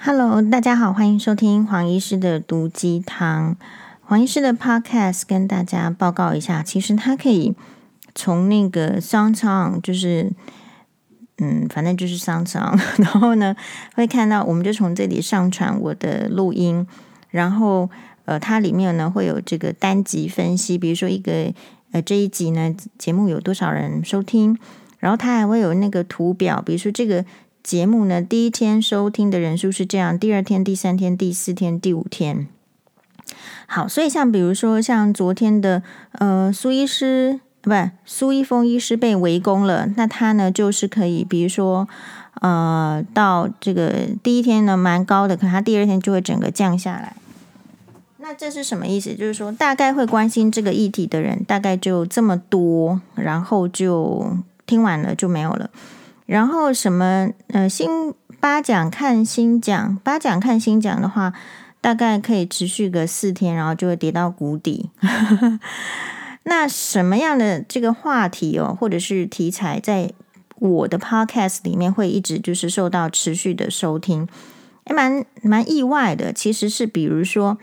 [0.00, 3.56] Hello，大家好，欢迎收听黄医师的毒鸡汤。
[4.00, 7.56] 黄医师的 Podcast 跟大家报告一下，其实它可以
[8.14, 10.30] 从那个 SoundOn，就是
[11.38, 13.56] 嗯，反正就是 SoundOn， 然后呢
[13.96, 16.86] 会看到，我们就从这里上传我的录音，
[17.30, 17.90] 然后
[18.24, 21.52] 呃，它里面呢会有这个单集分析，比如说一个
[21.90, 24.56] 呃这一集呢节目有多少人收听，
[24.98, 27.24] 然后它还会有那个图表，比如说这个。
[27.68, 32.48] 节目呢，第一天收听的人数是这样，第二天、第三天、第四天、第五天。
[33.66, 37.70] 好，所以像比如说像昨天的呃苏医师，不
[38.06, 41.86] 苏一峰医师被围攻了，那他呢就是可以，比如说
[42.40, 47.16] 呃到这个第一天呢蛮高的，可他第二天就会整个降下来。
[48.16, 49.14] 那这是什么意思？
[49.14, 55.68] 就是说大概会关心这个议题的人大概就这么多，然后就听完了就没有了。
[56.28, 61.32] 然后什么呃新八讲看新讲，八讲看新讲的话，
[61.80, 64.90] 大概可以持续个四天，然后就会跌到谷底。
[66.44, 70.12] 那什么样的这个话题哦，或者是题材，在
[70.56, 74.28] 我的 podcast 里面会一直就是受到持续的收听，
[74.84, 76.30] 还蛮蛮意外的。
[76.30, 77.56] 其实是比如说。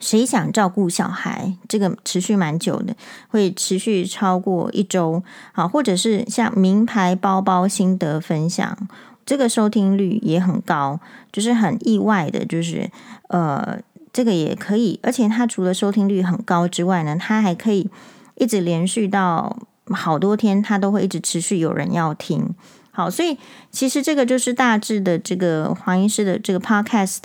[0.00, 1.54] 谁想照顾小孩？
[1.68, 2.96] 这个持续蛮久的，
[3.28, 5.22] 会持续超过一周。
[5.52, 8.76] 好，或者是像名牌包包心得分享，
[9.24, 10.98] 这个收听率也很高，
[11.30, 12.90] 就是很意外的，就是
[13.28, 13.78] 呃，
[14.12, 14.98] 这个也可以。
[15.02, 17.88] 而且它除了收听率很高之外呢，它还可以
[18.36, 19.56] 一直连续到
[19.90, 22.54] 好多天，它都会一直持续有人要听。
[22.92, 23.38] 好，所以
[23.70, 27.18] 其实这个就是大致的这个黄医师的这个 podcast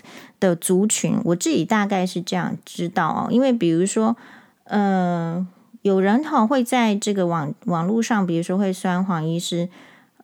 [0.45, 3.27] 的族群，我自己大概是这样知道哦。
[3.31, 4.15] 因为比如说，
[4.65, 5.45] 呃，
[5.81, 9.69] 有人哈会在这个网网络上，比如说会酸黄医师，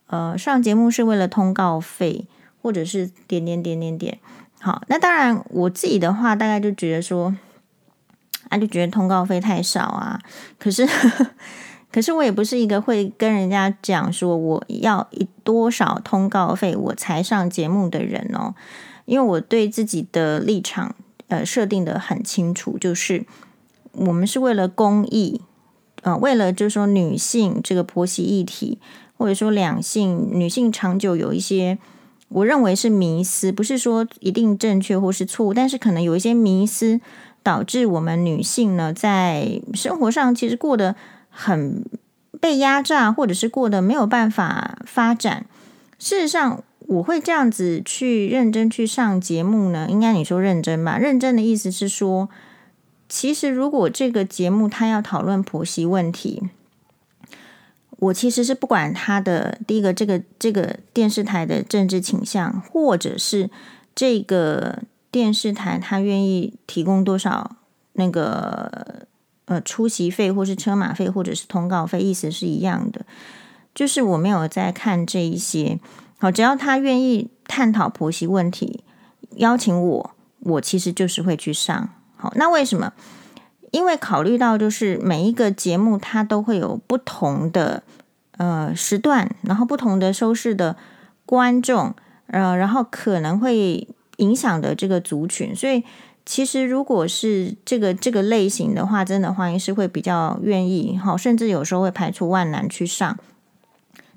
[0.08, 2.26] 呃，上节目是为了通告费，
[2.62, 4.20] 或者是点点点点点。
[4.60, 7.36] 好，那当然我自己的话，大概就觉得说，
[8.50, 10.20] 啊，就觉得通告费太少啊。
[10.58, 10.88] 可是。
[11.94, 18.56] 可是我也不是一个会跟人家讲说我要一多少通告费我才上节目的人哦，
[19.12, 20.96] 因为我对自己的立场
[21.28, 23.26] 呃设定的很清楚，就是
[23.92, 25.42] 我们是为了公益，
[26.04, 28.80] 呃，为了就是说女性这个婆媳议题，
[29.18, 31.78] 或者说两性女性长久有一些
[32.30, 37.02] 我认为是迷思，不是说一定正确或是错误，但是可能有一些迷思
[37.44, 40.96] 导致我们女性呢在生活上其实过得。
[41.34, 41.86] 很
[42.42, 45.46] 被压榨，或者是过得没有办法发展。
[45.98, 46.62] 事实上，
[46.92, 49.88] 我会这样子去认真去上节目呢？
[49.90, 50.98] 应该你说认真吧？
[50.98, 52.28] 认真的意思是说，
[53.08, 56.44] 其实如果这个节目它要讨论婆媳问题，
[57.92, 63.50] 我其实是不管他的第一个这个这个电视台的政治倾向，或者是
[63.96, 64.80] 这个
[65.10, 67.56] 电视台他愿意提供多少
[67.94, 69.08] 那个。
[69.46, 73.06] 呃，出席费或是车马费或者是通告费，意思是一样的，
[73.76, 75.78] 就是我没有在看这一些。
[76.22, 78.84] 好，只要他愿意探讨婆媳问题，
[79.38, 80.12] 邀请我，
[80.42, 81.90] 我其实就是会去上。
[82.16, 82.94] 好，那为什么？
[83.72, 87.82] 因为考虑到就是每一个节目它都会有不同的
[88.38, 90.78] 呃时段，然后不同的收视的
[91.26, 91.96] 观众，
[92.28, 95.84] 呃，然后可能会影响的这个族群，所以。
[96.24, 103.18] 其实，如果是这个这个类型的话，真的欢迎是会比较愿意，好，甚至有时候会排除万难去上。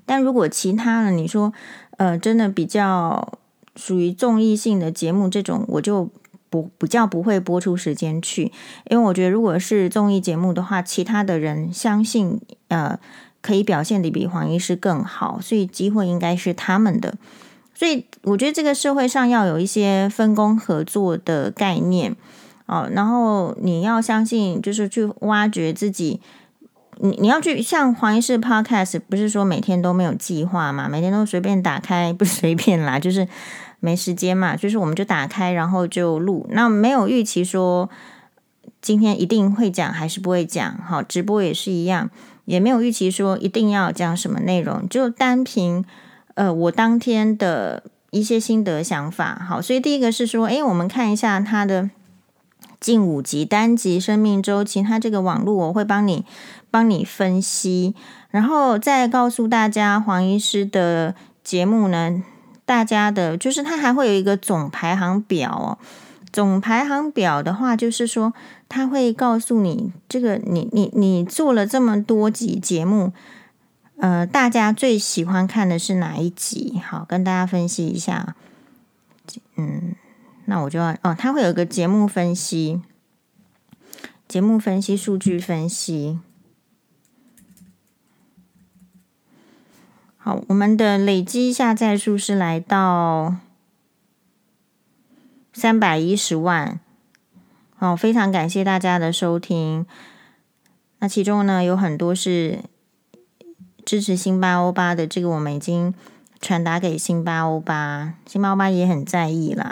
[0.05, 1.51] 但如果其他的，你说，
[1.97, 3.37] 呃，真的比较
[3.75, 6.09] 属于综艺性的节目，这种我就
[6.49, 8.51] 不比较不会播出时间去，
[8.89, 12.39] 因为我觉得如果是综艺节目的话，其他的人相信，
[12.69, 12.99] 呃，
[13.41, 17.15] 可以表现的比黄医师更好，所以机会应该是他们的。
[17.73, 22.15] 所以我觉得这个社会上要有一些分工合作的概念
[22.67, 26.21] 哦，然后你要相信，就是去挖掘自己，
[26.99, 33.27] 你你要去像黄医师 Podcast，不是说每天都没有计划嘛，每天都随便打开，不随便啦，就是
[33.79, 37.89] 没时间嘛，就是我们就打开然后就录，那没有预期说
[38.81, 42.09] 今天一定会讲还是不会讲，好，直播也是一样，
[42.45, 45.83] 也没有预期说一定要讲什么内容，就单凭。
[46.35, 47.81] 呃，我当天的
[48.11, 51.89] 一些心得想法，好，所以第一个是说，诶，我们看一下它的
[52.77, 56.25] 近五集单集生命周期，它这个网络我会帮你
[56.75, 57.95] 帮你分析，
[58.31, 62.21] 然后再告诉大家黄医师的节目呢，
[62.65, 65.79] 大家的就是他还会有一个总排行表哦，
[66.33, 68.33] 总排行表的话就是说，
[68.67, 73.13] 他会告诉你这个你你你做了这么多集节目。
[73.99, 76.81] 呃，大家最喜欢看的是哪一集？
[76.85, 78.35] 好，跟大家分析一下。
[79.55, 79.95] 嗯，
[80.43, 82.81] 那我就要哦，他会有个节目分析，
[84.27, 86.19] 节目分析、数据分析。
[90.25, 93.35] 好，我们的累积下载数是来到
[95.53, 96.79] 三百一十万。
[97.75, 99.85] 好，非常感谢大家的收听。
[100.97, 102.61] 那其中呢，有很多是
[103.85, 105.93] 支持辛巴欧巴的，这个我们已经。
[106.41, 109.71] 传达给辛巴欧巴，辛巴欧巴也很在意啦。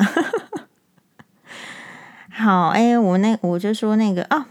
[2.29, 4.45] 好，哎，我那我就说那个哦，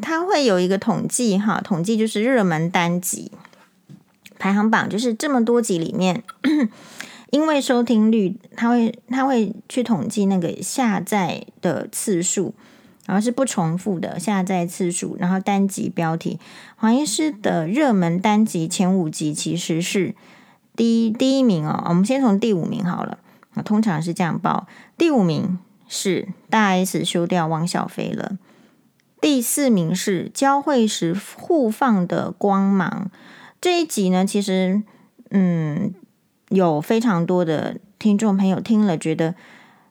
[0.00, 3.32] 他会有一个统计哈，统计就是热门单集
[4.42, 6.24] 排行榜，就是这么多集里面，
[7.30, 12.52] 因为收听率，他会他会去统计那个下载的次数，
[13.06, 16.40] 然后是不重复的下载次数，然后单集标题，
[16.74, 20.16] 黄医师的热门单集前五集其实是。
[20.74, 23.18] 第一第一名哦，我们先从第五名好了。
[23.64, 24.66] 通常是这样报：
[24.98, 28.38] 第五名是大 S 休掉汪小菲了。
[29.20, 33.08] 第四名是交会时互放的光芒。
[33.62, 34.82] 这一集呢，其实
[35.30, 35.94] 嗯，
[36.50, 39.34] 有非常多的听众朋友听了，觉得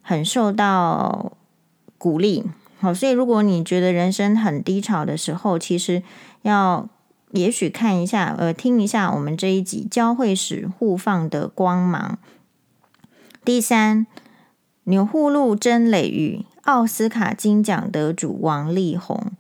[0.04, 1.32] 很受到
[1.98, 2.44] 鼓励。
[2.80, 6.04] 好，所以如果你觉得人生很低潮的时候，其实
[6.44, 6.88] 要。
[7.34, 12.18] 也许看一下，呃，听一下我们这一集交会时互放的光芒。
[13.46, 14.06] 第三，
[14.84, 19.32] 钮祜禄真磊与，奥斯卡金奖得主王力宏。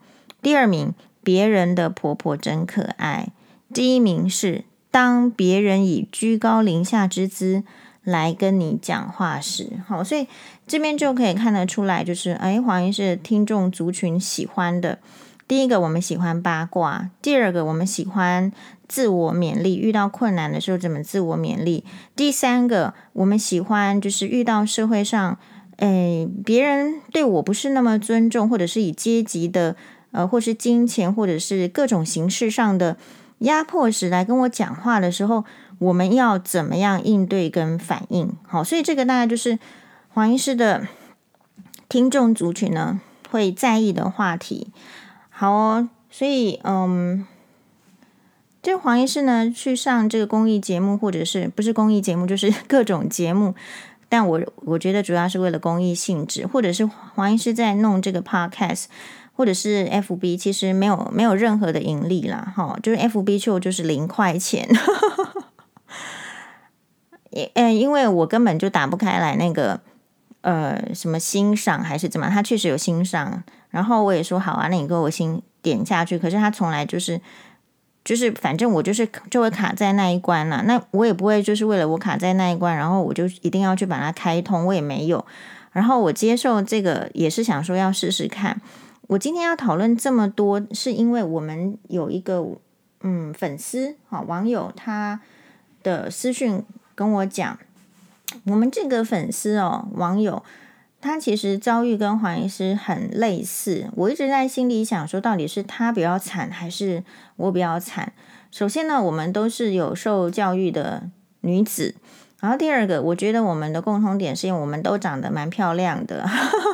[0.42, 3.34] 第二名，别人的婆婆真可爱。
[3.74, 7.64] 第一名是当别人以居高临下之姿
[8.04, 10.28] 来跟你讲话时，好，所以
[10.68, 15.00] 这边就可以看得出来，就是哎，黄医师听众族群喜欢的。
[15.48, 18.52] 第一个，我们喜欢八卦；第二个，我们喜欢
[18.88, 21.84] 自我勉励，遇到困难的时候怎么自我勉励；
[22.16, 25.38] 第三个，我们喜欢就是遇到社会上，
[25.78, 29.76] 诶，别人对我不是那么尊重，或者是以阶级的，
[30.12, 32.96] 呃，或是金钱，或者是各种形式上的
[33.42, 35.46] 压迫时来跟我讲话的时候，
[35.78, 38.36] 我们要怎么样应对跟反应？
[38.48, 39.60] 好，所以这个大概就是
[40.10, 40.88] 黄医师的
[41.90, 44.72] 听众族群呢会在意的话题。
[45.30, 47.26] 好哦，所以嗯，
[48.62, 53.56] 这黄医师呢去上这个公益节目，或者是不是公益节目，就是各种节目。
[54.08, 58.86] 但我我觉得主要是为了公益性质，或者是黄医师在弄这个 podcast，
[59.34, 64.68] 或者是 FB，其实没有没有任何的盈利啦，哈，就是 FB 就就是零块钱。
[67.32, 69.80] 因嗯，因为我根本就打不开来那个
[70.42, 73.44] 呃什么欣赏还是怎么，他确实有欣赏。
[73.70, 76.20] 然后我也说好啊，那你给我先点下去。
[76.20, 77.22] 可是他从来就是
[78.04, 80.62] 就是，反正我就是就会卡在那一关了。
[80.68, 85.26] 那我也不会就是为了我卡在那一关，然后我就一定要去把它开通，我也没有。
[85.72, 88.60] 然后我接受这个也是想说要试试看。
[89.12, 92.46] 我今天要讨论这么多，是因为我们有一个
[93.02, 95.20] 嗯粉丝哈网友他
[95.84, 96.64] 的私讯
[96.96, 97.60] 跟我讲，
[98.46, 100.42] 我们这个粉丝哦网友。
[101.02, 107.04] 他其实遭遇跟黄医师很类似，我一直在心里想说，到底是他比较惨，还是
[107.36, 108.14] 我比较惨？
[108.50, 111.10] 首先呢，我们都是有受教育的
[111.42, 111.96] 女子，
[112.40, 116.24] 然后第二个，我觉得我们的共同点是因为我们都长得蛮漂亮的，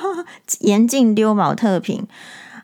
[0.59, 2.07] 严禁丢宝特品。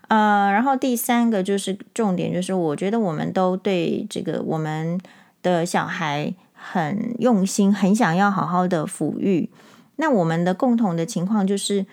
[0.10, 5.00] 呃，然后第三个就是重点，就是我觉得我们都对这个我们
[5.42, 9.50] 的小孩很用心，很想要好好的抚育。
[9.96, 11.86] 那我们的共同的情况就是，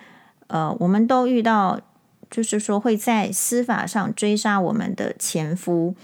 [0.49, 1.81] 呃，我们都遇到，
[2.31, 5.95] 就是说会在司法上追杀我们的前夫。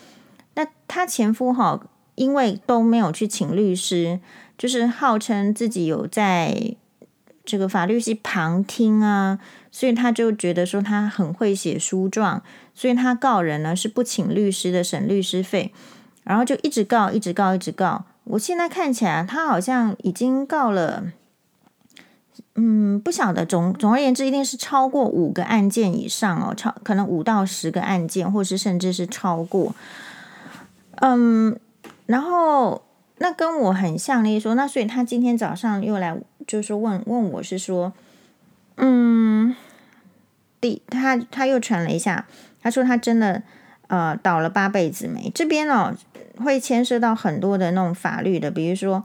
[0.55, 1.81] 那他前夫哈，
[2.14, 4.21] 因为都没有去请律师，
[4.57, 6.75] 就是号称自己有在
[7.45, 9.38] 这个法律系旁听啊，
[9.76, 12.42] 所以他就觉得说他很会写书状，
[12.73, 15.71] 所以他告人呢是不请律师的，省律师费，
[16.25, 18.06] 然后就一直告，一直告，一直告。
[18.25, 21.12] 我现在看起来，他好像已经告了。
[22.54, 29.75] 嗯，不晓得，总总而言之，一定是超过五个案件以上哦，超可能五到十个案件，或是甚至是超过。
[31.02, 31.54] 嗯，
[32.06, 32.83] 然后
[33.18, 37.92] 那跟我很像的说，那所以他今天早上又来，就是问问我是说，
[38.76, 39.54] 嗯，
[40.61, 42.27] 第他他又传了一下，
[42.61, 43.43] 他说他真的
[43.89, 45.95] 呃倒了八辈子霉，这边哦
[46.39, 49.05] 会牵涉到很多的那种法律的，比如说。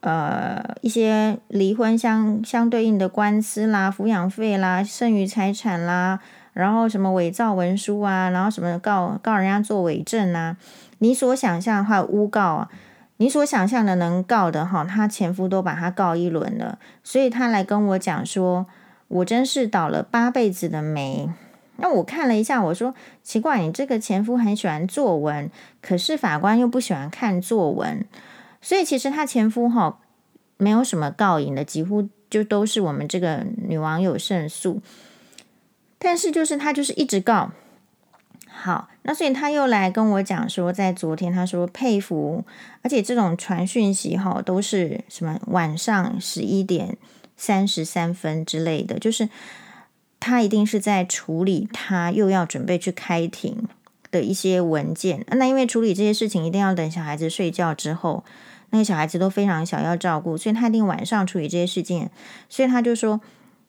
[0.00, 6.20] 呃，一些离婚相相对应的官司啦，抚养费啦，剩余财产啦，
[6.52, 10.56] 然后什么伪造文书啊，然后什么告告人家做伪证啊，
[10.98, 12.68] 你所想象的话诬告啊，
[13.16, 18.66] 你所想象的能告的哈，她前夫都把她告一轮了，所以她来跟我讲说，
[19.08, 21.28] 我真是倒了八辈子的霉。
[21.76, 25.50] 那我看了一下，我说奇怪，你这个前夫很喜欢作文，
[25.80, 28.04] 可是法官又不喜欢看作文，
[28.60, 29.98] 所以其实她前夫哈
[30.56, 34.80] 没有什么告赢的，几乎就都是我们这个女网友胜诉。
[36.00, 37.50] 但是就是他就是一直告。
[38.48, 42.44] 好，那所以他又来跟我讲说，在昨天他说佩服，
[42.82, 46.96] 而且这种传讯息哈都是什么晚上十一点
[47.38, 49.30] 三十三分之类的，就是
[50.20, 53.66] 他一定是在处理他又要准备去开庭
[54.10, 55.24] 的一些文件。
[55.28, 58.22] 那因为处理这些事情一定要等小孩子睡觉之后，
[58.68, 62.10] 那个小孩子都非常小要照顾，所以他一定晚上处理这些事件，
[62.50, 63.22] 所以他就说，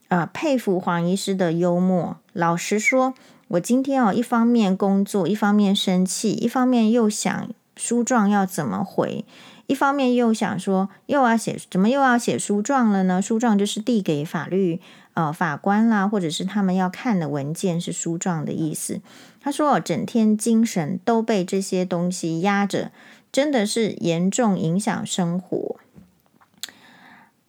[0.09, 2.17] 呃，佩服黄医师的幽默。
[2.33, 3.13] 老实说。
[3.53, 9.25] 我今天哦，一方面工作，一方面生气，一方面又想书状要怎么回，
[9.69, 13.21] 一方面又想说又要写，怎么又要写书状了呢？
[13.21, 14.81] 书状就是递给法律
[15.13, 18.99] 呃法官啦，或者是他们要看的文件是书状的意思。
[19.39, 22.91] 他说我整天精神都被这些东西压着，
[23.31, 25.75] 真的是严重影响生活。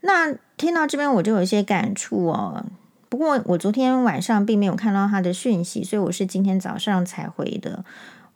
[0.03, 2.67] 那听到这边我就有些感触哦。
[3.09, 7.83] 不过我昨天晚上并没有看到他的讯息，所以我是今天早上才回的。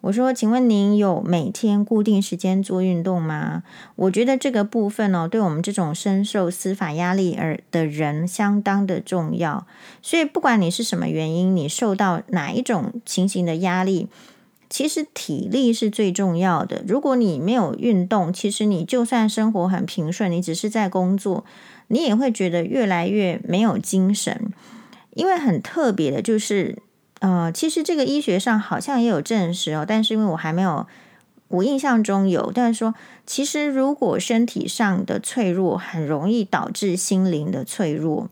[0.05, 3.63] 我说：“请问您有每天固定时间做运动吗？”
[3.97, 9.67] 我觉得这个部分哦，对我们这种深受司法压力而的人相当的重要。
[10.03, 14.09] 所以不管你是什么原因，你受到哪一种情形的压力，
[14.69, 16.85] 其实体力是最重要的。
[16.87, 21.47] 如果你没有运动，其实你就算生活很平顺，你只是在工作。
[21.89, 24.53] 你也会觉得越来越没有精神，
[25.15, 26.79] 因为很特别的，就是
[27.21, 30.87] 呃，其实这个医学上好像也有证实哦，但是因为我还没有，
[31.49, 32.95] 我印象中有，但是说
[33.27, 38.29] 其实如果身体上的脆弱很容易导致心灵的脆弱，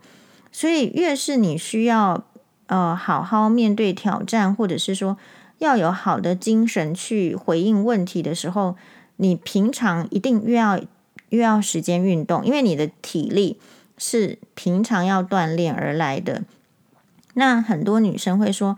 [0.51, 2.25] 所以越是你需要
[2.67, 5.17] 呃好好面对挑战，或者是说
[5.59, 8.77] 要有好的精神去回应问题的时候，
[9.17, 10.81] 你平常一定越要。
[11.33, 13.59] 越要时间运动，因为你的体力
[13.97, 16.43] 是平常要锻炼而来的。
[17.35, 18.77] 那很多女生会说：“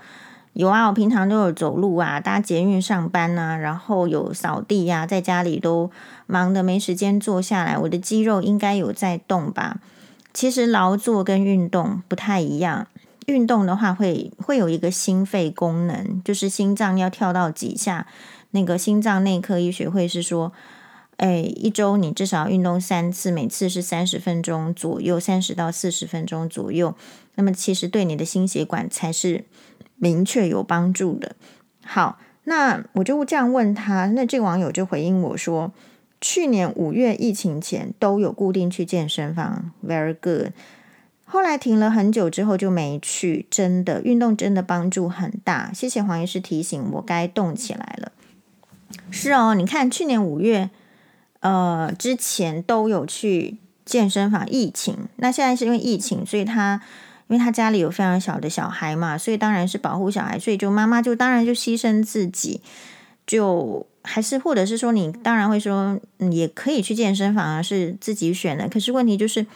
[0.54, 5.90] 有啊，我平常都有走路啊，搭捷运上班啊，然后有扫地呀，在家里都
[6.26, 9.78] 忙得没时间坐下来，我的肌肉应该有在动吧？”
[10.32, 12.86] 其实劳作跟运动不太一样。
[13.26, 18.06] 运动的话会会有一个心肺功能，就是心脏要跳到几下。
[18.50, 20.52] 那个心脏内科医学会是说。
[21.16, 26.96] 哎，一周你至少要运动三次，每次是三十分钟左右，三十到四十分钟左右。
[27.36, 29.44] 那么其实对你的心血管才是
[29.96, 31.36] 明确有帮助的。
[31.84, 35.72] 好，那我就这样问他，那这个网友就回应我说，
[36.20, 40.52] 去年五月疫情前都有固定去健身房，very good。
[41.24, 45.72] 后来停了很久之后就没去，真的运动真的帮助很大。
[45.72, 48.10] 谢谢黄医师提醒我该动起来了。
[49.12, 50.70] 是哦，你看去年五月。
[51.44, 56.80] 呃，之前都有去健身房，疫情，那现在是因为疫情，所以他
[57.28, 62.62] 因为他家里有非常小的小孩嘛，所以当然是保护小孩，所以就妈妈就当然就牺牲自己，
[63.26, 68.66] 就还是或者是说你当然会说，也可以去健身房啊，是自己选的。
[68.66, 69.46] 可是问题就是，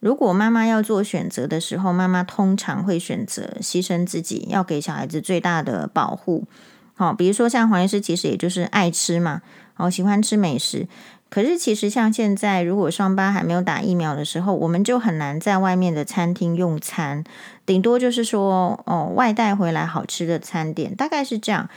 [0.00, 6.48] 如果妈妈要做选择的时候，妈妈通常会选择牺牲自己，要给小孩子最大的保护。
[6.96, 9.42] 好，比如说像黄医师，其实也就是爱吃嘛，
[9.76, 10.88] 哦，喜欢吃美食。
[11.30, 17.22] 可是，其实像现在，如果双八还没有打疫苗的时候，我们就很难在外面的餐厅用餐，
[17.66, 21.68] 顶多就是说，哦，外带回来好吃的餐点，大概是这样。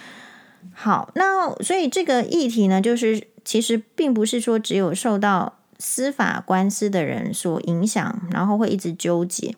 [0.73, 9.55] 好，那所以这个议题呢，就是其实并不是说只有受到司法官司的人所影响，然后会一直纠结。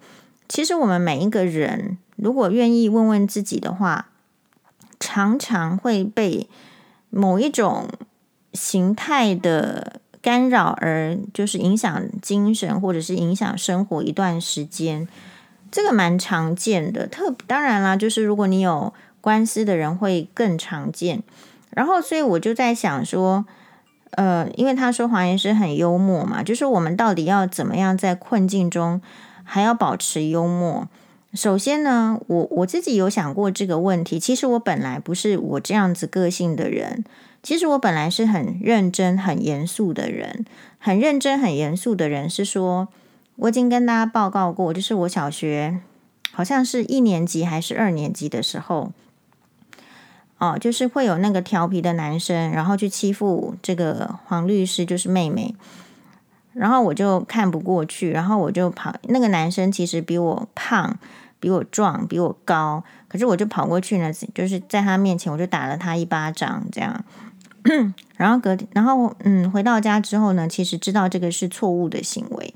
[0.50, 4.10] 其实我们每一个人，如果愿意问问自己的话，
[5.00, 6.50] 常常会被
[7.12, 7.88] 某一种。
[8.54, 15.08] 形态的干扰，而就是影响精神，或者是影响生活一段时间，
[15.72, 17.08] 这个蛮常见的。
[17.08, 21.24] 特当然啦，就是如果你有官司的人会更常见。
[21.72, 23.46] 然后，所以我就在想说，
[24.12, 29.02] 呃，因为他说黄医师很幽默嘛，就是我们到底要怎么样在困境中
[29.44, 30.88] 还要保持幽默？
[31.34, 34.20] 首先呢，我我自己有想过这个问题。
[34.20, 37.04] 其实我本来不是我这样子个性的人。
[37.44, 40.46] 其实我本来是很认真、很严肃的人，
[40.80, 42.88] 很认真、很严肃的人是说，
[43.36, 45.82] 我已经跟大家报告过，就是我小学
[46.32, 48.94] 好像是一年级还是二年级的时候，
[50.38, 55.54] 哦，就是会有那个调皮的男生，然后去欺负这个黄律师，就是妹妹。
[56.54, 58.94] 然后我就看不过去，然后我就跑。
[59.10, 60.98] 那个男生其实比我胖，
[61.40, 67.04] 比我壮，比我高，可是我就跑过去呢，就是在他面前，我就打了他一巴掌，这样。
[68.18, 72.54] 然后隔，然后嗯，回到家之后呢，其实知道这个是错误的行为。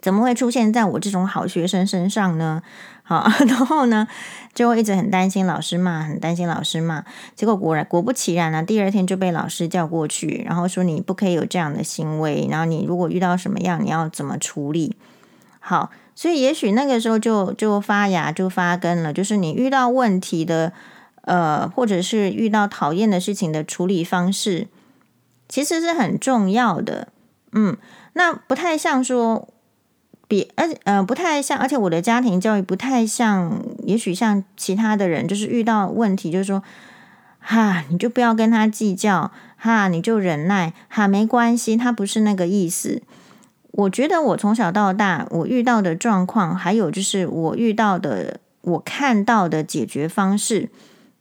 [0.00, 2.62] 怎么会出现在我这种好学生身上呢？
[3.02, 4.06] 好，然后呢，
[4.54, 7.02] 就会一直很担心老师骂，很担心老师骂。
[7.34, 14.94] 结果果然果不其然呢，第二天就被老师叫过去，然后说你不可以有这样的行为，然后你如果遇到什么样，你要怎么处理？
[15.58, 20.74] 好，所以也许那个时候就就发芽就发根了，就是你遇到问题的，
[21.28, 24.66] 呃，或者是遇到讨厌的事情的处理方式，
[25.48, 27.08] 其实是很重要的。
[27.52, 27.76] 嗯，
[28.14, 29.48] 那不太像说。
[30.30, 36.62] 比而且呃不太像，而且我的家庭教育不太像，也许像其他的人，就是遇到问题，就是说，
[37.38, 43.00] 哈，你就不要跟他计较，哈，你就忍耐，哈，没关系，他不是那个意思。
[43.70, 50.68] 我觉得我从小到大，我遇到的状况，还有就是我遇到的，我看到的解决方式，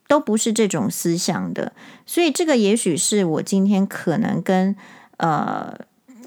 [0.07, 1.73] 都不是这种思想的，
[2.05, 4.75] 所以这个也许是我今天可能跟
[5.17, 5.77] 呃。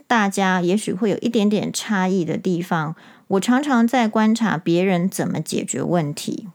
[0.07, 2.97] 大家也许会有一点点差异的地方。
[3.29, 6.49] 我常常在观察别人怎么解决问题，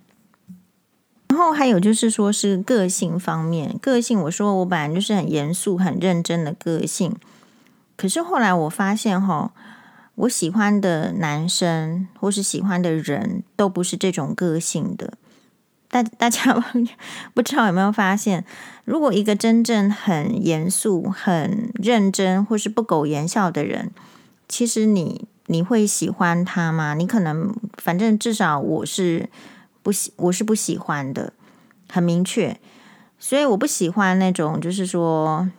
[1.30, 7.16] 然后还有就是说是个性方面，个性我说我本来就是很严肃、很认真的个性，
[7.96, 9.54] 可是后来我发现哈，
[10.16, 15.14] 我喜欢的男生或是喜欢的人都不是这种个性的。
[15.90, 16.54] 大大家
[17.34, 18.44] 不知道有没有发现，
[18.84, 23.92] 如果一个真正很严肃、很认真，或是不苟言笑的人，
[24.50, 26.94] 其实你你会喜欢他吗？
[26.96, 29.30] 你可能，反正至少我是
[29.84, 31.32] 不喜，我是不喜欢的，
[31.90, 32.60] 很明确。
[33.18, 35.50] 所以我不喜欢那种，就是说，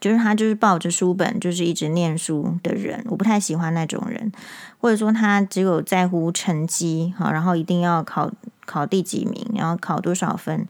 [0.00, 4.30] 就是他就是抱着书本，就是一直念书的人，我不太喜欢那种人，
[4.78, 8.30] 或者说他只有在乎成绩，好，然后一定要考。
[8.66, 10.66] 考第几名，然后考多少分？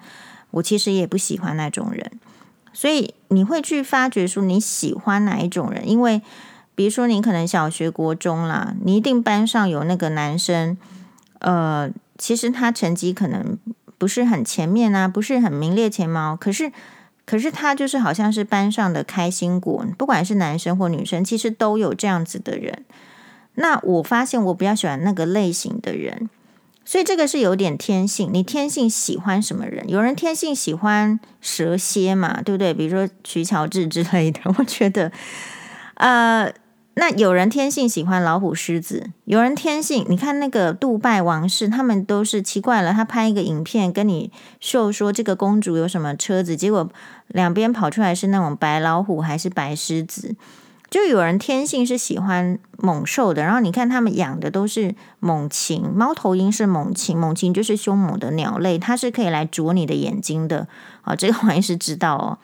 [0.51, 2.13] 我其实也不喜欢那种人，
[2.73, 5.89] 所以你会去发掘说你喜欢哪一种人？
[5.89, 6.23] 因为
[6.77, 10.77] 比如说你可能小学、国中啦，你一定班上有那个男生，
[11.41, 13.59] 呃，其实他成绩可能
[13.99, 16.71] 不是很前面啊，不是很名列前茅，可是
[17.27, 22.85] 可是他就是好像是班上的开心果，不管是男生或女生，其实都有这样子的人。
[23.57, 26.31] 那我发现我比较喜欢那个类型的人。
[26.85, 29.89] 所以这个是有点天性，你天性喜欢什么人？
[29.89, 32.75] 有人天性喜欢蛇蝎嘛，对不对？
[32.75, 35.11] 比如说徐乔治之类的， 我觉得，
[35.95, 36.53] 呃，
[36.95, 46.89] 那有人天性喜欢老虎、狮子，有人天性，你看那个杜拜王室，他们都是奇怪了，他拍一个影片跟你秀说这个公主有什么车子，结果
[47.29, 50.37] 两边跑出来是那种白老虎还是白狮子。
[50.95, 60.69] 就有人天性是喜欢猛兽的，然后你看他们养的都是猛禽，猫头鹰是猛禽，猛禽就是凶猛的鸟类，它是可以来啄你的眼睛的。
[61.03, 62.39] 啊，这个我也是知道哦。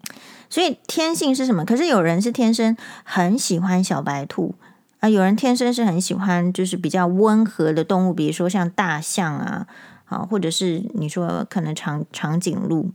[0.48, 1.62] 所以天性是什么？
[1.66, 4.54] 可是有人是天生很喜欢小白兔
[5.00, 9.66] 啊，有人天生是很喜欢就是比较温和的动物，比如说像大象啊，
[10.06, 12.92] 啊，或者是你说可能长长颈鹿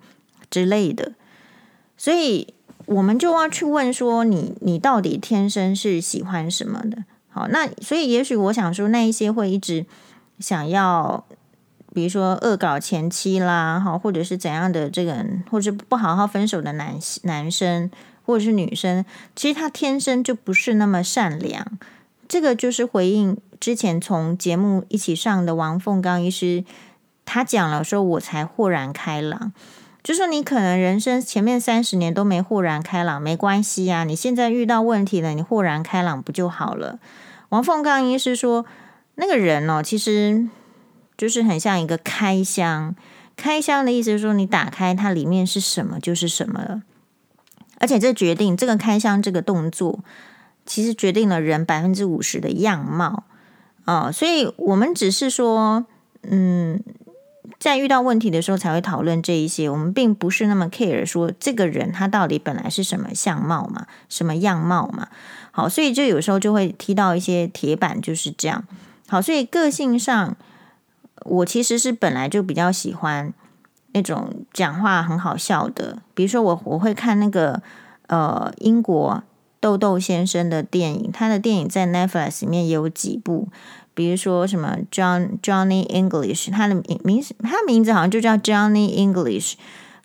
[0.49, 1.11] 之类的，
[1.95, 2.55] 所以。
[2.89, 7.03] 我们就要去问说你，你到底天生是喜欢什么的？
[7.29, 9.85] 好，那所以也许我想说，那一些会一直
[10.39, 11.23] 想要，
[11.93, 17.91] 比如说恶搞前妻啦，哈，或者是怎样的这个人，或者不好好分手的男男生
[18.25, 21.77] 或者是女生，其实他天生就不是那么善良。
[22.27, 26.63] 这个就是回应之前从节目一起上的王凤刚医师，
[27.23, 29.51] 他讲了说，我才豁然开朗。
[30.09, 34.03] 就说你可能人生前面三十年都没豁然开朗，没关系呀、啊。
[34.05, 36.97] 你现在遇到问题了，你豁然开朗不就好了？
[37.49, 38.65] 王凤刚医师说，
[39.13, 40.47] 那个人哦，其实
[41.15, 42.95] 就是很像一个开箱，
[43.35, 46.81] 开箱的意思是说，你打开它里面是什么就是什么了。
[47.77, 49.99] 而且这决定这个开箱这个动作，
[50.65, 53.25] 其实决定了人百分之五十的样貌
[53.85, 54.11] 哦。
[54.11, 55.85] 所以我们只是说，
[56.23, 56.81] 嗯。
[57.59, 65.09] 在遇到问题的时候才会讨论这一些，我们并不是那么 care 说这个人他到底本来是什么相貌嘛，什么样貌嘛。
[65.51, 68.63] 好，所以就有时候就会踢到一些铁板，就是这样。
[69.09, 70.37] 好，所以个性上，
[71.25, 73.33] 我其实是本来就比较喜欢
[73.91, 77.61] 那种讲话很好笑的，比如说我我会看那个
[78.07, 79.21] 呃英国
[79.59, 83.49] 豆豆先生的电影，他的电影在 Netflix 里面也有几部。
[83.99, 89.55] 比如说什么 John Johnny English，他的名名他名字好像就叫 Johnny English，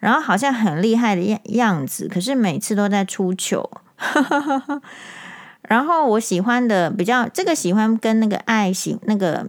[0.01, 3.71] 然后好像很厉害的样样子，可是每次都在出糗。
[5.63, 9.47] 然后我喜欢的比较这个喜欢跟那个爱喜那个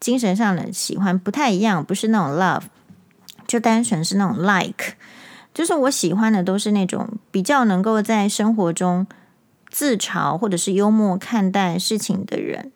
[0.00, 2.64] 精神上的喜欢不太一样，不是那种 love，
[3.46, 4.94] 就单纯是那种 like，
[5.54, 9.06] 就是我喜欢的都是那种比较能够在生活中
[9.68, 12.72] 自嘲或者是幽默看待事情的人。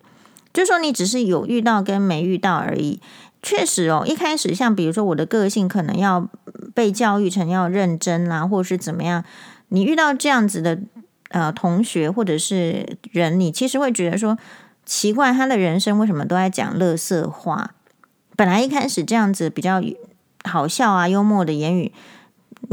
[0.54, 3.00] 就说你只是有遇到跟没遇到而已，
[3.42, 4.04] 确实哦。
[4.06, 6.26] 一开始像比如说我的个性可能要
[6.72, 9.22] 被教育成要认真啊，或是怎么样，
[9.68, 10.78] 你遇到这样子的
[11.30, 14.38] 呃同学或者是人，你其实会觉得说
[14.86, 17.72] 奇怪，他的人生为什么都在讲乐色话？
[18.36, 19.82] 本来一开始这样子比较
[20.44, 21.92] 好笑啊、幽默的言语。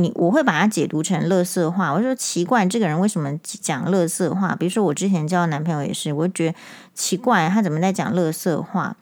[0.02, 4.56] 你我会把它解读成乐色话，我说奇怪，这个人为什么讲乐色话？
[4.56, 6.58] 比如说我之前交的男朋友也是，我就觉得
[6.94, 8.96] 奇怪，他怎么在讲乐色话？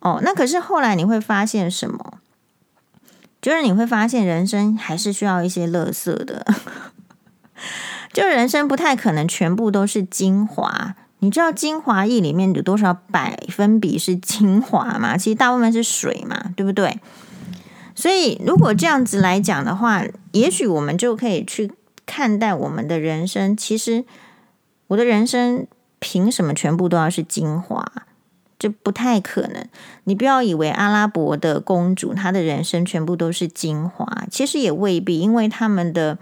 [0.00, 2.18] 哦，那可是后来你会发现什么？
[3.40, 6.44] 就是你会发现人生还是需要一些乐色的，
[8.12, 10.96] 就人生不太可能全部都是精华。
[11.20, 15.16] 你知道精华液里面有多少百分比是精华吗？
[15.16, 17.00] 其实大部分是水嘛，对不对？
[17.98, 21.72] 所以，如果这样子来讲的话，也许我们就可以去
[22.04, 23.56] 看待我们的人生。
[23.56, 24.04] 其实，
[24.88, 25.66] 我的人生
[25.98, 27.90] 凭什么全部都要是精华？
[28.58, 29.66] 这不太可能。
[30.04, 36.18] 你不要以为阿拉伯的公主她的人生全部都是精华，其实也未必，因为他们的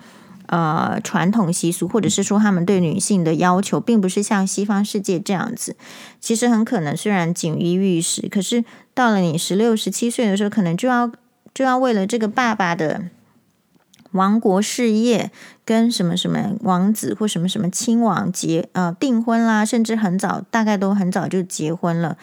[0.47, 5.75] 呃传统习俗，或者是说他们对女性的要求，并不是像西方世界这样子。
[6.21, 11.11] 其实很可能，虽然锦衣玉食，可是到了你十六、十七岁的时候，可能就要。
[11.55, 13.05] 就要为了这个爸爸的
[14.11, 15.31] 王国事业，
[15.65, 22.17] 跟什么什么王子或什么什么亲王结呃订婚啦，甚至很早，大概都很早就结婚了。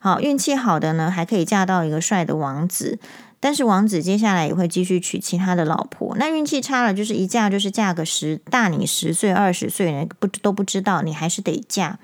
[0.00, 2.98] 好，运气好的呢，还可以嫁到一个帅的王子，
[3.40, 6.14] 但是王子接下来也会继续娶其他的老婆。
[6.18, 11.98] 那运气差了，就是一嫁就是嫁个十大你十岁二十岁人不都不知道，你还是得嫁。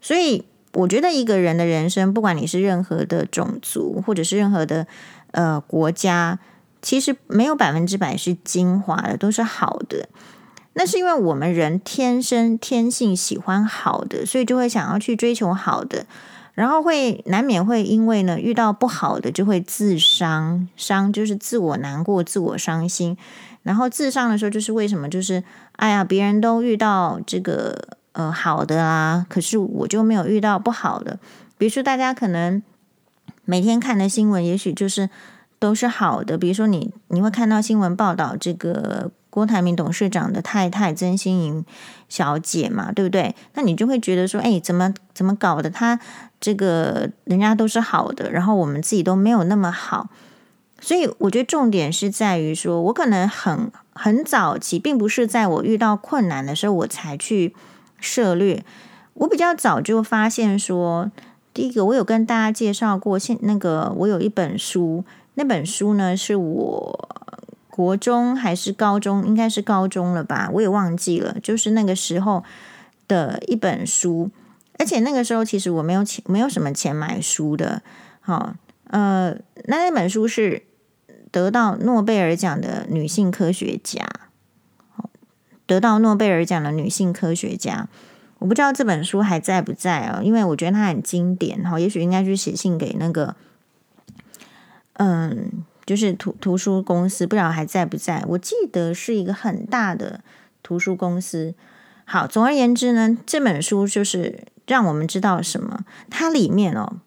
[0.00, 4.86] 所以我觉得一个人的人生，不管你是任何的种族，或者是任何的。
[5.32, 6.38] 呃，国家
[6.80, 10.08] 其实没有百分之百是精华的，都是好的。
[10.74, 16.06] 那是因为我们人天生天性喜欢好的，所以就会想要去追求好的，
[16.54, 23.16] 然后会难免会因为呢遇到不好的就会自伤，伤就是自我难过、自我伤心。
[23.64, 25.08] 然后自伤的时候就是为什么？
[25.08, 27.76] 就是哎呀，别人都遇到这个
[28.12, 31.18] 呃好的啊，可是我就没有遇到不好的。
[31.58, 32.62] 比如说大家可能。
[33.50, 35.08] 每天看的新闻，也许就是
[35.58, 36.36] 都是好的。
[36.36, 41.64] 比如说你，你会看到新闻报道这个郭台铭董事长的太太曾心莹
[42.10, 43.34] 小姐嘛，对不对？
[43.54, 45.70] 那你就会觉得说，哎，怎么怎么搞的？
[45.70, 45.98] 他
[46.38, 50.10] 这个人家都是好的，然后我们自己都没有那么好。
[50.82, 57.54] 所以我觉得重点是在于说，我可能很很早期，并不是在我遇到困难的时候我才去
[57.98, 58.62] 涉猎，
[59.14, 61.10] 我比较早就发现说。
[61.58, 67.08] 第一个，我有跟大家介绍过，现那个我有一本书，那本书呢是我
[67.68, 72.44] 国中还是高中，应该是高中了吧，我也忘记了，就是那个时候
[73.08, 74.30] 的一本书，
[74.78, 77.82] 而且那个时候其实我没有钱，没有什么钱买书的。
[78.20, 79.32] 好，呃，
[79.64, 80.62] 那那本书是
[81.32, 84.08] 得到诺贝尔奖的女性科学家，
[85.66, 87.88] 得到诺贝尔奖的女性科学家。
[88.38, 90.20] 我不知道这本书还在不在啊？
[90.22, 93.34] 因为我觉得它很经典哈，也许应该去写信给那个，
[94.92, 98.24] 嗯，就是图图书公司，不知道还在不在。
[98.28, 100.20] 我记得是一个很大的
[100.62, 101.54] 图书公司。
[102.04, 105.84] 好，总而言之呢，这本书就是让我们知道什么？
[106.08, 107.00] 它里面哦，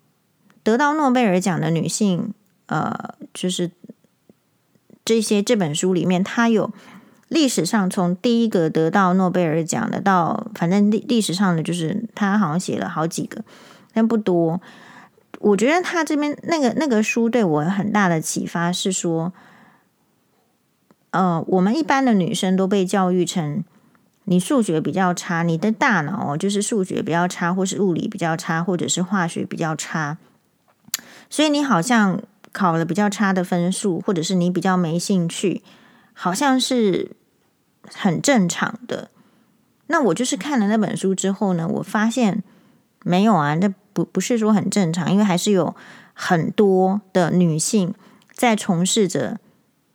[0.64, 2.34] 得到诺贝尔奖的女性，
[2.66, 3.72] 呃，就是
[5.06, 6.72] 这些这本书里面，它有。
[7.32, 13.42] 历史上从第一个得到诺贝尔奖的到，反正历历史上的就是他好像写了好几个，
[13.94, 14.60] 但不多。
[15.40, 19.32] 我觉得他这边那个那个书对我有很大的启发是说，
[21.12, 23.64] 呃，我们一般的女生都被教育成，
[24.26, 30.18] 你数学比较差，你的大脑就是数学比较差，或是物理比较差，或者是化学比较差，
[31.30, 35.64] 所以你好像考了比较差的分数，或者是你比较没兴趣，
[36.12, 37.16] 好像是。
[37.84, 39.10] 很正常的。
[39.88, 42.44] 那我就是看了那本书之后呢，我发现
[43.04, 45.76] 没有啊，那不不是说很正常，因为还是有
[46.14, 47.94] 很多的女性
[48.32, 49.40] 在从事着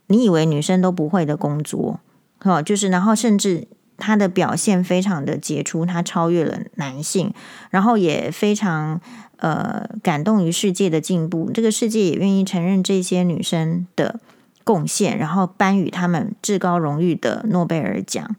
[0.08, 2.00] 你以为女生都不会的工作，
[2.42, 7.32] 哦，就是然后甚至她的表现非常的杰出，她超越了男性，
[7.70, 9.00] 然后也非常
[9.38, 14.20] 呃感动于世界的进步，这个世界也愿意承认这些女生的
[14.66, 18.34] 贡献，然后颁予他们至高荣誉的诺贝尔奖。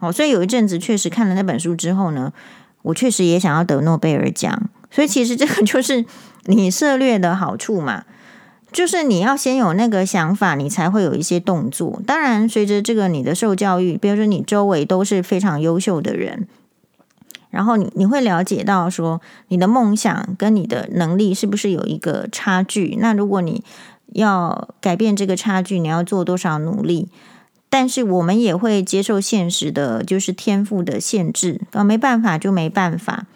[0.00, 2.34] 哦，所以有一阵子确实看了那本书之后呢，
[2.82, 4.68] 我确实也想要得诺贝尔奖。
[4.90, 6.04] 所以其实这个就是
[6.44, 8.04] 你涉略的好处嘛。
[8.70, 12.02] 就是你要先有那个想法，你才会有一些动作。
[12.06, 16.48] 当然，随着这个你的受教育，比如说你周围都是非常优秀的人，
[17.50, 22.96] 然后你你会了解到说，你的梦想跟你的能力是不是有一个差距？
[22.98, 23.62] 那如果你
[24.14, 27.08] 要改变这个差距，你要做多少努力？
[27.68, 33.26] 但是我们也会接受现实的，就是天赋的限制啊，没办法就没办法。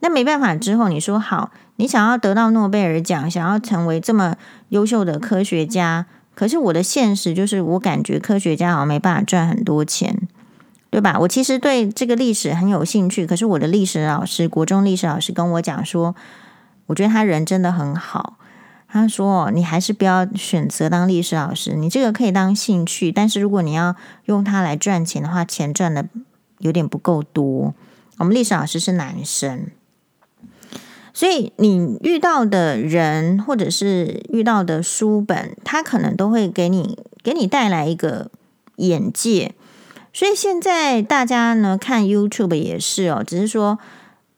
[0.00, 4.36] 那没办法之后，你说好，你想要得到诺贝尔奖，想要成为这么
[4.68, 10.28] 优秀的科学家，可是我的现实就是，我感觉科学家好像没办法赚很多钱，
[10.90, 11.18] 对吧？
[11.20, 16.14] 我其实对这个历史很有兴趣，可是我的历史老师，国中历史老师跟我讲说，
[16.88, 18.36] 我觉得他人真的很好，
[18.96, 26.06] 他说你还是不要选择当历史老师，你这个可以当兴趣，但是如果你要用它来赚钱的话，钱赚的
[26.60, 27.74] 有点不够多。
[28.16, 29.66] 我们历史老师是男生。
[31.12, 38.30] 所以你遇到的人，或者是遇到的书本，他可能都会给你给你带来一个
[38.76, 39.54] 眼界。
[40.12, 43.78] 所以现在大家呢看 YouTube 也是哦，只是说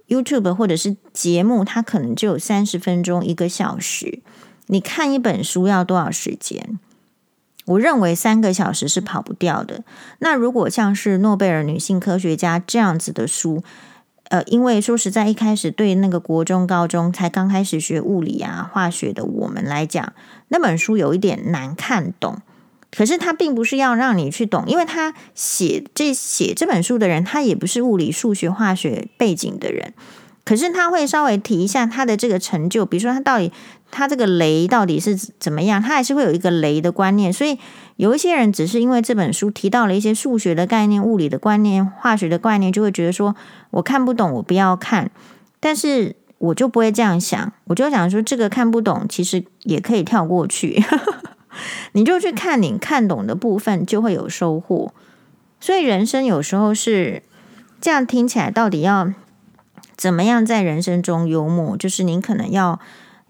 [0.08, 4.20] YouTube 或者是节目，它可能就有三十分钟、一个小时。
[4.68, 6.78] 你看一本书要多少时间？
[7.66, 9.84] 我认为三个小时是跑不掉的。
[10.20, 13.62] 那如果像是诺贝尔女性科学家这样子的书，
[14.30, 20.14] 呃，因为说实在，一开始对那个国中、高中才刚开始学物理啊、化学的我们来讲，
[20.48, 22.40] 那本书有一点难看懂。
[22.90, 29.92] 可是他并不是要让你去懂，因为他写这写这本书的人，他也不是物理、数学、化学背景的人。
[30.44, 33.52] 可是他会稍微提一下他的这个成就，比如说他到底
[33.90, 37.58] 他这个雷到底是怎么样，他还是会有一个雷的观念，所以。
[37.98, 43.34] 有一些人只是因为这本书提到了一些数学的概念、物理的观念、化学的概念，就会觉得说
[43.70, 45.10] 我看不懂，我不要看。
[45.58, 50.80] 但是我就不会这样想，我就想说这个看不懂，其实也可以跳过去。
[51.90, 54.94] 你就去看你看懂的部分，就会有收获。
[55.58, 57.24] 所以人生有时候是
[57.80, 59.12] 这样听起来，到底要
[59.96, 61.76] 怎么样在人生中幽默？
[61.76, 62.78] 就是您可能要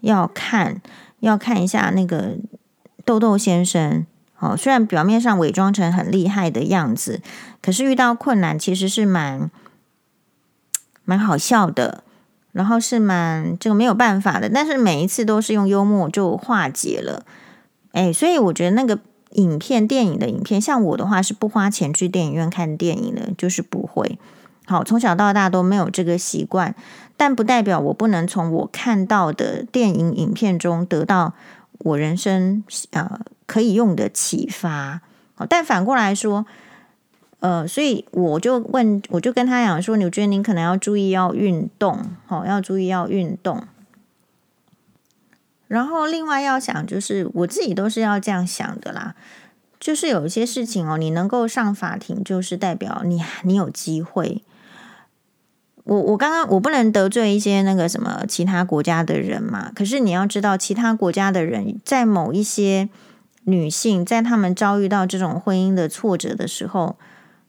[0.01, 0.81] 要看，
[1.19, 2.37] 要看一下那个
[3.03, 4.05] 豆豆先生。
[4.39, 7.21] 哦，虽然表面上伪装成很厉害的样子，
[7.61, 9.51] 可是遇到困难其实是蛮
[11.03, 12.05] 蛮好笑的，
[12.53, 17.25] 然后是蛮这个没有办法的，但是每一次都是用幽默就化解了。
[17.91, 18.99] 哎，所以我觉得那个
[19.31, 24.17] 影片、电影的影片，像我的话是不花钱去电影院看电影的，就是不会。
[24.67, 26.73] 好，从小到大都没有这个习惯，
[27.19, 31.35] 但不代表我不能从我看到的电影影片中得到
[31.79, 33.19] 我人生呃。
[33.49, 35.01] 可以用的启发，
[35.49, 36.45] 但反过来说，
[37.39, 43.63] 呃，所以我就问，我就跟他讲说，你觉得您可能要注意要运动，好，要注意要运动。
[45.67, 49.15] 然后另外要想，就是我自己都是要这样想的啦，
[49.79, 54.43] 就是有一些事情哦，你能够上法庭，就是代表你你有机会。
[55.89, 62.89] 我我刚刚我不能得罪一些那个什么其他国家的人嘛，可是你要知道，其他国家的人在某一些。
[63.45, 66.97] 女性在她们遭遇到这种婚姻的挫折的时候，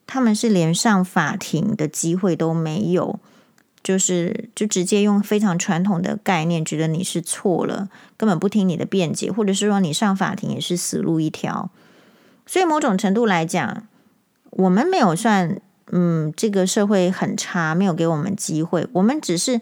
[0.07, 3.19] 她们是连上法庭的机会都没有，
[3.83, 11.71] 就是就直接用非常传统的概念，觉得你是错了，根本不听你的辩解，或者是说你上法庭也是死路一条。
[12.47, 13.87] 所以某种程度来讲，
[14.51, 15.61] 我们没有算，
[15.93, 19.61] 嗯，这个社会很差，没有给我们机会，我们只是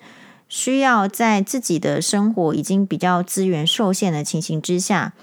[0.49, 5.15] 需要在自己的生活已经比较资源受限的情形之下。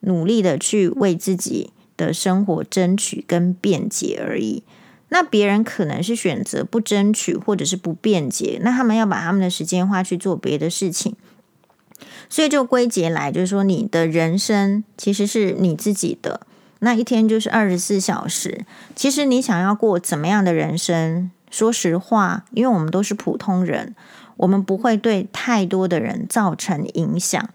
[0.00, 4.62] 努力的去为自己的生活争取跟辩解而已。
[5.08, 11.16] 那别人可能是选择不争取或者是不辩解，那他们要把他们的时间花去做别的事情。
[12.28, 16.46] 所以就归结来，就是说你的人生其实是你自己的，
[16.80, 18.64] 那一天就是二十四小时。
[18.94, 21.30] 其实你想要过怎么样的人生？
[21.50, 23.94] 说实话，因为我们都是普通人，
[24.36, 27.48] 我们不会对太多的人造成影响。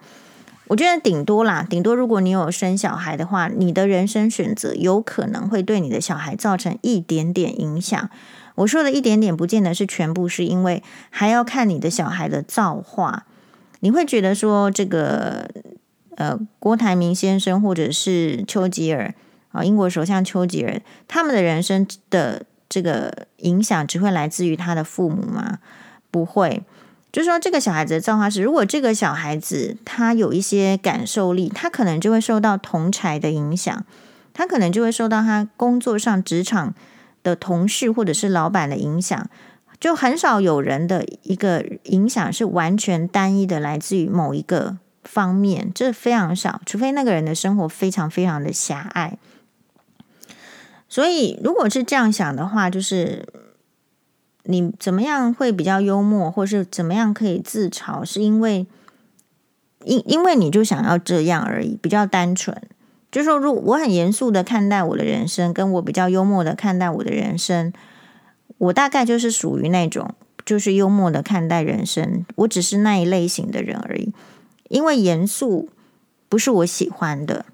[0.67, 8.09] 我觉得顶多啦，顶多如果你有生小孩的话，你的人生选择有可能会对你的小孩造成一点点影响。
[8.55, 13.25] 我说的一点点，不见得是全部，是因为还要看你的小孩的造化。
[13.81, 15.49] 你会觉得说，这个
[16.15, 19.13] 呃，郭台铭先生或者是丘吉尔
[19.51, 25.59] 啊，英国首相丘吉尔，他们的人生的这个影响只会来自于他的父母吗？
[26.09, 26.63] 不会。
[27.11, 33.85] 就是说，这个小孩子的造化是，如果这个小孩子他有一些感受力，他可能就会受到同侪的影响，
[34.33, 36.73] 他可能就会受到他工作上职场
[37.21, 39.29] 的同事或者是老板的影响，
[39.77, 44.77] 就很少有人的一个影响是完全单一的来自于某一个
[45.11, 49.17] 方面，这非常少，除非那个人的生活非常非常的狭隘。
[50.87, 53.27] 所以，如果是这样想的话，就是。
[54.45, 58.03] 你怎么样会比较幽默，或是怎么样可以自嘲？
[58.03, 58.65] 是因为
[59.83, 62.59] 因因为你就想要这样而已，比较单纯。
[63.11, 67.71] 就是说，如我很严肃的看待我的人生，跟我比较幽默的看待我的人生，
[68.57, 72.25] 我大概就是属于那种就是幽默的看待人生。
[72.37, 74.11] 我只是那一类型的人而已。
[74.71, 75.69] 因为严肃
[76.27, 77.45] 不是我喜欢的。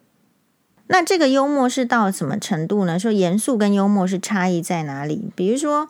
[0.88, 2.97] 那这个幽默是到什么程度呢？
[2.97, 5.32] 说严肃跟幽默是差异在哪里？
[5.36, 5.89] 比如说。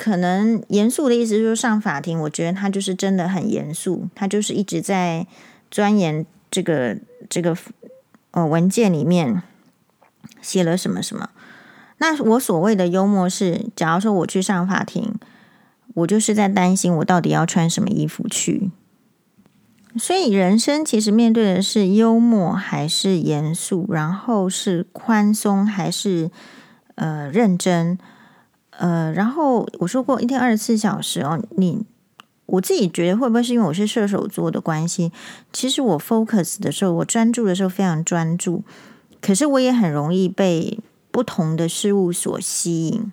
[0.00, 5.26] 可能严肃的意思就是上法庭，我觉得他就是真的很严肃，他就是一直在
[5.72, 6.96] 钻研这个
[7.28, 7.56] 这个
[8.30, 9.42] 呃文件里面
[10.40, 11.30] 写了什么什么。
[11.96, 15.16] 那我所谓的幽默是，假如说我去上法庭，
[15.94, 18.70] 我就是在担心我到底要穿什么衣服去。
[19.98, 26.30] 所以人生其实面对的是幽默还是严肃，然后是宽松还是
[26.94, 27.98] 呃认真。
[28.70, 31.84] 呃，然后我说过一天二十四小时哦，你
[32.46, 35.10] 我自己觉得会不会是因为我是射手座的关系？
[35.52, 38.62] 其实我 focus 的时候，我专注的时候非常专注，
[39.20, 40.78] 可是我也很容易被
[41.10, 43.12] 不同的事物所吸引。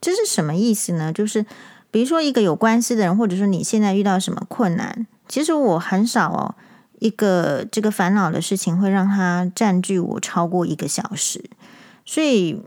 [0.00, 1.12] 这是什么意思呢？
[1.12, 1.46] 就是
[1.90, 6.54] 比如说一个有官司的人，或者说你现在遇到什么困难，其实我很少哦，
[6.98, 11.42] 一个这个烦恼的事情会让它占据我超过一个小时，
[12.04, 12.60] 所以。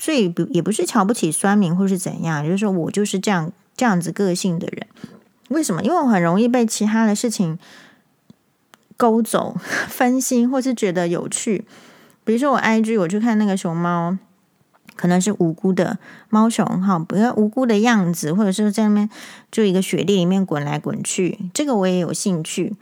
[0.00, 4.86] 所以不也不是瞧不起酸民或是怎样，就是说我就是这样这样子个性的人。
[5.48, 5.82] 为什么？
[5.82, 7.58] 因为我很容易被其他的事情
[8.96, 9.56] 勾走、
[9.90, 11.64] 分心，或是觉得有趣。
[12.22, 14.16] 比如说我 IG，我去看那个熊猫，
[14.98, 15.96] 可能是无辜的
[16.28, 19.08] 猫熊哈，不要无辜的样子，或者是在那边
[19.50, 22.74] 就一个雪地里面滚来滚去，这个我也有兴趣。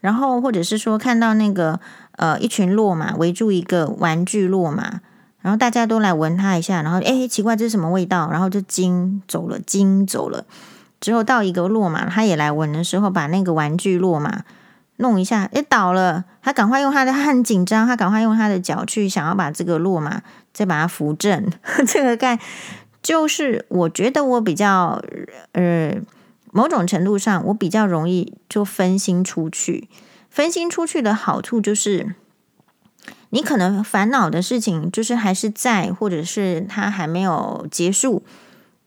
[0.00, 1.80] 然后或者是说看到那个
[2.16, 5.00] 呃一群骆马围住一个玩具骆马。
[5.40, 8.30] 然后大家都来闻它一下，然后诶，奇怪，这是什么味道？
[8.30, 10.44] 然后就惊走了，惊走了。
[11.00, 14.44] 之后到一个骆马，他也来闻的时候，把那个玩具骆马
[15.02, 16.24] 弄一下，诶，倒了。
[16.40, 20.22] 他赶快用他的，他很紧张，他赶快用他的脚去想要把这个落马
[20.54, 21.52] 再把它扶正。
[21.86, 22.38] 这个概
[23.02, 25.02] 就是我觉得我比较
[25.52, 25.94] 呃，
[26.50, 29.90] 某种程度上我比较容易就分心出去。
[30.30, 32.14] 分心出去的好处就是。
[33.34, 38.22] 你可能烦恼的事情就是还是在，或者是它还没有结束，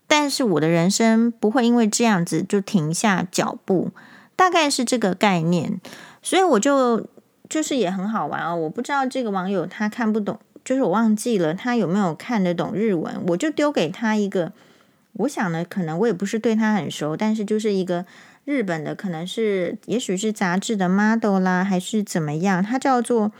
[0.05, 3.89] 但是我的人生不会因为这样子就停下脚步，
[4.35, 5.79] 大概是这个概念。
[6.21, 7.07] 所以我就
[7.49, 8.55] 就是也很好玩哦。
[8.55, 14.51] 我不知道这个网友他看不懂，就是我忘记了他有没有看得懂日文，我就丢给他一个。
[15.13, 18.05] 我想呢，可能我也不是对他很熟，但是就是一个
[18.43, 23.31] 日本的，可能是也许是杂志的 model 啦，还是怎么样，它叫做。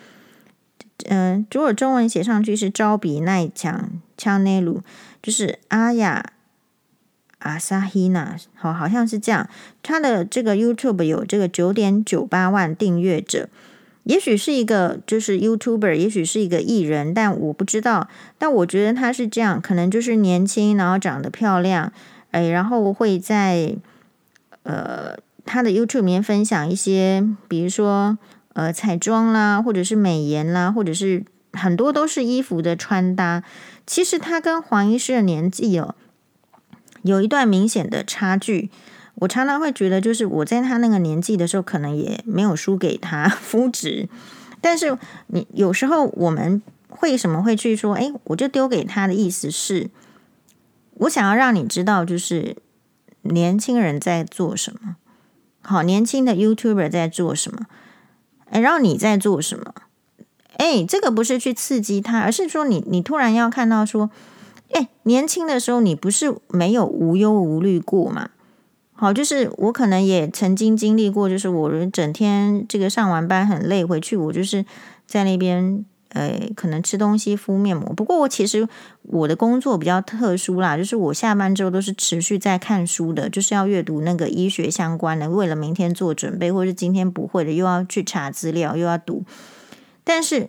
[1.10, 4.82] 嗯，如果中文写上去是招比奈强强内鲁，
[5.22, 6.24] 就是阿雅
[7.46, 9.48] 阿萨希娜，好，好像是这样。
[9.82, 13.48] 他的这个 YouTube 有这个九点九八万订阅者，
[14.04, 18.10] 也许是一个就是 YouTuber，也许是一个艺人，但我不知道。
[18.38, 21.94] 但我觉得他是这样，可能就是年轻，然后长得漂亮，
[22.32, 23.76] 哎，然后会在
[24.64, 28.18] 呃他的 YouTube 里面分享一些，比如说。
[28.56, 33.44] 呃，彩妆啦，或者是美颜啦，或者是很多都是衣服的穿搭。
[33.86, 35.94] 其实他跟黄医师的年纪哦，
[37.06, 38.72] 有一段明显的差距。
[39.16, 44.10] 我常常会觉得，就是我在他那个年纪的时候，可能也没有输给他 肤质。
[44.60, 49.90] 但是你有时候我们会什么会去说，哎，我就丢给他的意思是，
[50.96, 52.58] 我想要让你知道，就是
[53.22, 54.98] 年轻人在做什么，
[55.62, 57.68] 好，年轻的 YouTuber 在做什么。
[58.50, 59.74] 哎，然后你在做什么？
[60.58, 64.10] 哎，这个不是去刺激他，而是说你你突然要看到说，
[64.72, 68.30] 哎，年轻的时候你不是没有无忧无虑过嘛？
[68.94, 74.66] 好，就是我可能也曾经经历过，就是我整天这个上完班很累，回去我就是
[75.06, 75.86] 在那边。
[76.10, 77.92] 呃，可能吃东西、敷面膜。
[77.92, 78.66] 不过我其实
[79.02, 89.26] 我的工作比较特殊啦，就是我下班之后都是持续在看书的，就是要阅读那个医学相关的，为了明天做准备，或者是今天不会的又要去查资料，又要读。
[90.06, 90.48] 但是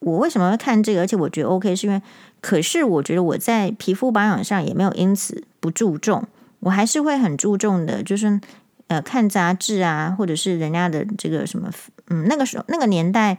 [0.00, 1.02] 我为什么会看这个？
[1.02, 2.02] 而且我觉得 OK，是因为，
[2.42, 6.26] 可是我觉得我在皮肤保养上也没有因此不注重，
[6.58, 8.40] 我还是会很注重的，就是
[8.88, 11.70] 呃看杂志啊，或者是人家的这个什么，
[12.08, 13.38] 嗯，那个时候那个年代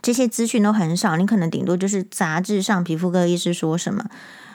[0.00, 4.06] 这些资讯都很少，你可能顶多就是杂志上皮肤科医师说什么，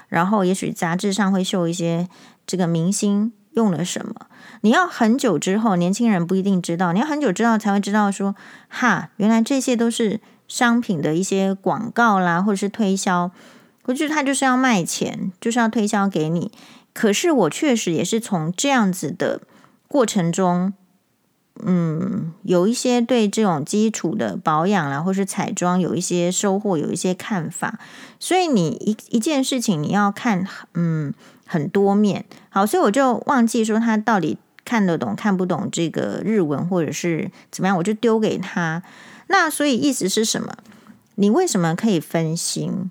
[0.10, 2.10] 然后也许杂志上会秀一些
[2.48, 4.16] 这个明星用了什么。
[4.62, 8.34] 你要很久之后，年轻人不一定知道，你要很久之后才会知道说，
[8.68, 10.20] 哈，原来这些都是。
[10.48, 13.32] 商品的一些广告啦，或者是推销，
[13.86, 16.52] 我觉得他就是要卖钱，就是要推销给你。
[16.94, 19.42] 可是我确实也是从这样子的
[19.88, 20.74] 过程中，
[21.64, 27.80] 嗯，有一些对这种基础的保养啦，或是彩妆有一些收获，有一些看法。
[28.20, 31.14] 所以你一一件事情你要看，嗯，
[31.48, 32.26] 很多面。
[32.50, 38.84] 好，所以我就忘记说他到底看得懂看不懂这个日文，或者是怎么样，我就丢给他。
[39.28, 40.58] 那所以意思是什么？
[41.16, 42.90] 你为什么可以分心？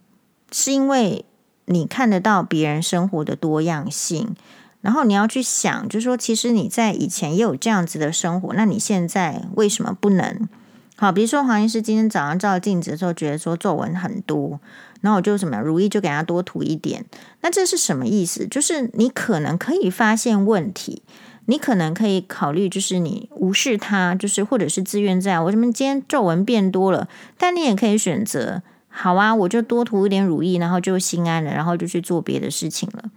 [0.51, 1.25] 是因为
[1.65, 4.35] 你看得到别人生活的多样性，
[4.81, 10.49] 然后你要去想，就是说，其实你在以前也有这样子的生活，那你现在为什么不能？
[10.97, 14.61] 好，比如说黄医师今天早上照镜子的时候，觉得说皱纹很多，
[15.01, 17.05] 然后我就什么如意就给他多涂一点。
[17.41, 18.47] 那这是什么意思？
[18.47, 21.03] 就是你可能可以发现问题。
[21.47, 25.41] 你可能可以考虑，就是你无视它，就是或者是自愿在。
[25.41, 33.11] 我怎么今天皱纹变多了，但你也可以选择，好啊，我就多涂一点乳液，然后就心安了，然后就去做别的事情了。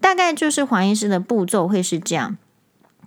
[0.00, 2.36] 大概就是黄医师的步骤会是这样。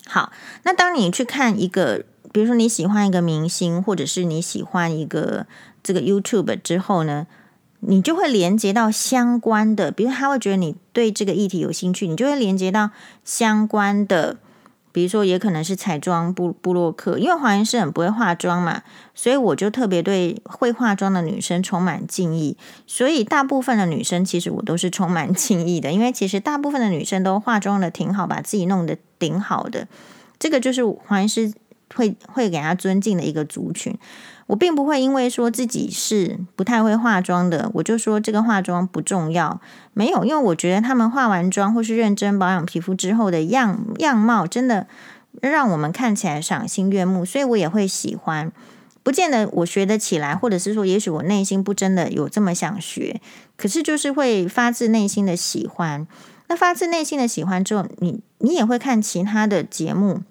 [0.08, 0.32] 好，
[0.64, 5.46] 那当你去看一个，比如说你喜欢一个明星，或者是你喜欢一个
[5.84, 7.28] 这个 YouTube 之后呢，
[7.82, 12.92] 你就会连接到相关的，比如他会觉得你对这个议题有兴趣，你就会连接到
[13.26, 14.38] 相关的。
[14.96, 18.82] 比如说，也可能是彩妆布布洛克，因为黄医师很不会化妆嘛，
[19.14, 22.56] 所以我就特别对会化妆的女生充满敬意。
[22.88, 29.86] 所以大部分的女生其实我都是充满敬意的，因为其实大部分的女生都化妆的挺好，把自己弄得挺好的。
[30.40, 31.52] 这个就是黄医师
[31.94, 33.94] 会会给她尊敬的一个族群。
[34.48, 39.60] 我并不会因为说自己是不太会化妆的，我就说这个化妆不重要。
[39.94, 44.86] 没有，因为我觉得他们化完妆或是认真保养皮肤之后的样样貌，真的
[45.42, 48.52] 让我们看起来赏心悦目，所以我也会喜欢。
[49.02, 53.20] 不见得我学得起来，或者是说，也许我内心不真的有这么想学，
[53.58, 56.08] 可是就是会发自内心的喜欢。
[56.48, 60.22] 那发自内心的喜欢之后，你你也会看其他的节目，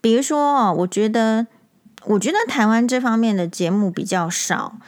[0.00, 1.46] 比如说哦，我觉得。
[2.08, 4.78] 我觉得台湾这方面的节目比较少。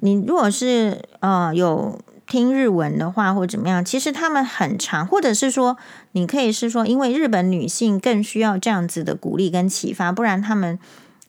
[0.00, 5.76] 你如果是呃有听日文的话，或者怎么样，其实他们很长，或者是说，
[6.12, 10.78] 你可以是说，因为日本女性更需要这样子的鼓励跟启发，不然他们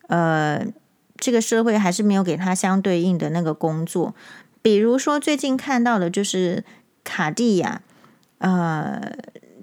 [0.08, 0.64] 呃
[1.18, 4.14] 这个社会还是没有给他相对应的那个工作。
[4.62, 6.64] 比如说最近看到的就是
[7.04, 7.82] 卡地亚
[8.38, 9.02] 呃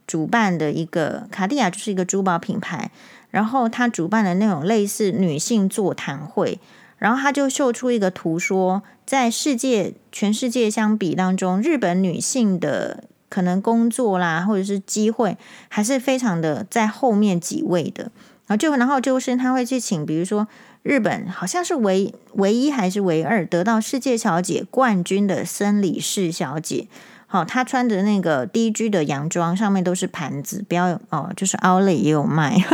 [0.05, 2.91] 主办的一个卡地亚就是一个珠宝品牌。
[3.37, 6.59] 然后他主办的那种类似女性座谈会，
[6.97, 15.37] 然后他就秀出一个图说，在世界全世界相比当中，日本女性的可能工作啦，或者是机会，
[15.69, 18.05] 还是非常的在后面几位的。
[18.47, 20.49] 然后就然后就是他会去请，比如说
[20.83, 26.89] 日本好像是唯唯一还是唯二得到世界小姐冠军的森里氏小姐。
[27.27, 32.65] 好，她穿着那个 DG 的洋装，上面都是盘子，不要哦，就是奥利也有卖。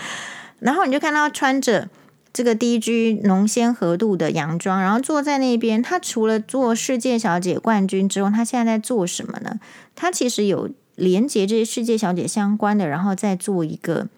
[0.60, 1.88] 然后你就看到穿着
[2.32, 5.82] 这个 DG 浓鲜合度的洋装，然后坐在那边。
[5.82, 9.58] 他除了做世界小姐冠军之后，他现在在做什么呢？
[9.96, 14.08] 他其实有连接这些世界小姐相关的，然后再做一个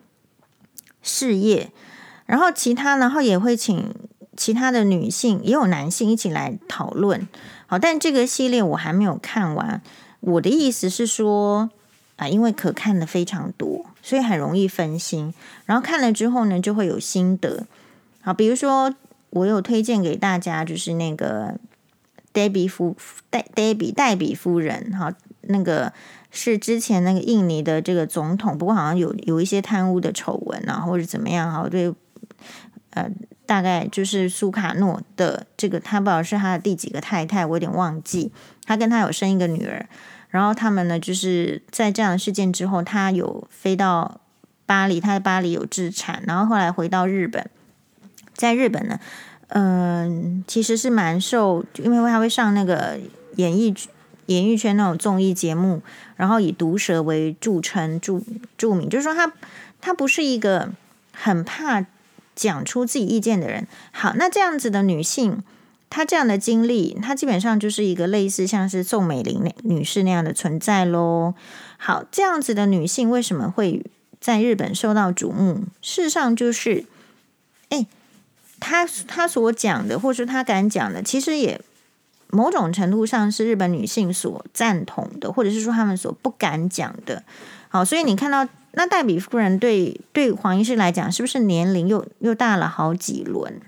[1.01, 1.71] 事业。
[2.27, 3.95] 然后其他，然后也会请
[4.37, 7.29] 其他的女性，也有男性一起来讨论。
[7.67, 9.83] 好，但这个系列我还没有看完。
[10.21, 11.71] 我的意思是说
[12.17, 13.87] 啊，因为可看的非常多。
[14.05, 15.33] 所以很容易分心，
[15.65, 17.69] 然后看了之后呢，就会有心得。
[18.21, 18.93] 好，比如说
[19.31, 21.55] 我有推荐给大家，就是那个
[22.33, 22.97] 黛比夫
[23.31, 25.93] 黛黛比黛比夫人，哈，那个
[26.33, 31.95] 是之前那个印尼的这个总统，不过好像有有一些贪污的丑闻啊，或者怎么样哈，对，
[32.91, 33.09] 呃，
[33.47, 38.33] 大概就是苏卡诺的这个，他不知道是他的第几个太太，我有点忘记，
[38.65, 39.87] 他跟他有生一个女儿。
[40.33, 44.19] 然后他们呢，就是在这样的事件之后，他有飞到
[44.65, 47.51] 巴黎，他在巴黎有置产，然后后来回到日本，
[48.33, 48.99] 在日本呢，
[49.49, 52.99] 嗯，其实是蛮受，因为他会上那个
[53.37, 53.75] 演艺
[54.27, 55.83] 演艺圈那种综艺节目，
[56.17, 58.19] 然后以毒舌为著称著
[58.57, 59.31] 著名，就是说他
[59.83, 60.71] 他不是一个
[61.13, 61.85] 很怕
[62.35, 63.67] 讲出自己意见的人。
[63.91, 65.43] 好，那这样子的女性。
[65.95, 71.35] 她这样的经历，她基本上就是一个类似像是宋美龄那女士那样的存在喽。
[71.77, 73.85] 好，这样子的女性为什么会
[74.19, 75.65] 在日本受到瞩目？
[75.83, 76.87] 事实上就是，
[77.69, 77.87] 哎，
[78.59, 81.61] 她她所讲的，或是她敢讲的，其实也
[82.29, 87.23] 某种程度上是日本女性所赞同的，或者是说他们所不敢讲的。
[87.69, 93.61] 好，所以你看到那黛比夫人对对黄医师来讲，是不是年龄又又大了好几轮？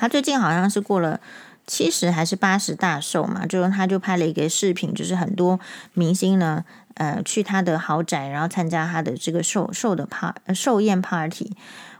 [0.00, 1.20] 他最近好像是过了
[1.66, 5.60] 七十还是八十大寿嘛，就是她就拍了一个视频，就是很多
[5.92, 6.64] 明星呢。
[6.94, 11.52] 呃，去他的豪宅，然后参加他的这个寿寿的 par 寿宴 party。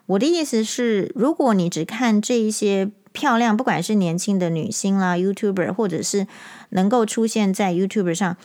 [0.04, 6.26] 我的意思是，如果你只看这一些漂亮，不管是年轻的女星啦，YouTuber，或者是
[6.70, 8.36] 能够出现在 YouTuber 上，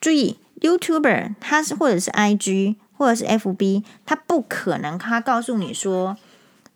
[0.00, 6.16] 注意 YouTuber，他是或者是 IG 或者是 FB，他不可能他告诉你说，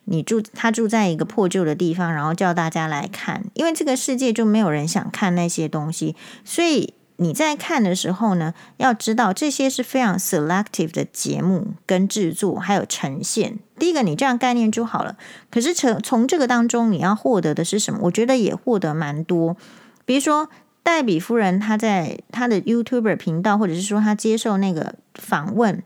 [0.09, 6.93] 你住他住在一个破旧的地方，然后叫大家来看，因为这个世界就没有人想看那些东西，所以。
[7.21, 13.59] 你在看的时候呢，要知道这些是非常 selective 的节目跟制作，还有呈现。
[13.77, 15.17] 第一个，你这样概念就好了。
[15.51, 17.99] 可是从从这个当中，你要获得的是什么？
[18.03, 19.57] 我觉得也获得蛮多。
[20.05, 20.49] 比如说，
[20.81, 25.83] 黛比夫人她在她的 YouTuber 频道，或者是说她接受那个访问。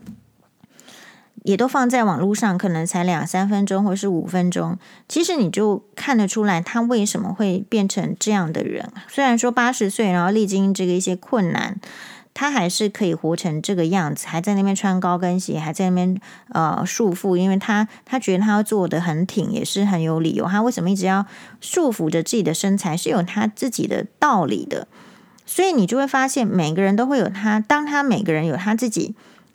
[1.44, 4.78] 也都放在网络上，可能才两三分钟或是五分钟，
[5.08, 8.90] 其实你就看得出来他为什么会变成这样的人。
[9.08, 11.80] 虽然说八十岁，然后历经这个一些困难，
[12.34, 16.20] 他还是可以活成这个样子，还在那边穿高跟鞋，还在那边
[16.50, 20.48] 呃束缚，因为他他觉得他要做的很挺，也是很有理由。
[20.48, 21.26] 他为什么一直要
[21.60, 24.88] 束缚着自己的身材，是有他自己的道理的。
[25.46, 29.14] 所以你就会发现，每个人都会有他，当他每个人有他自己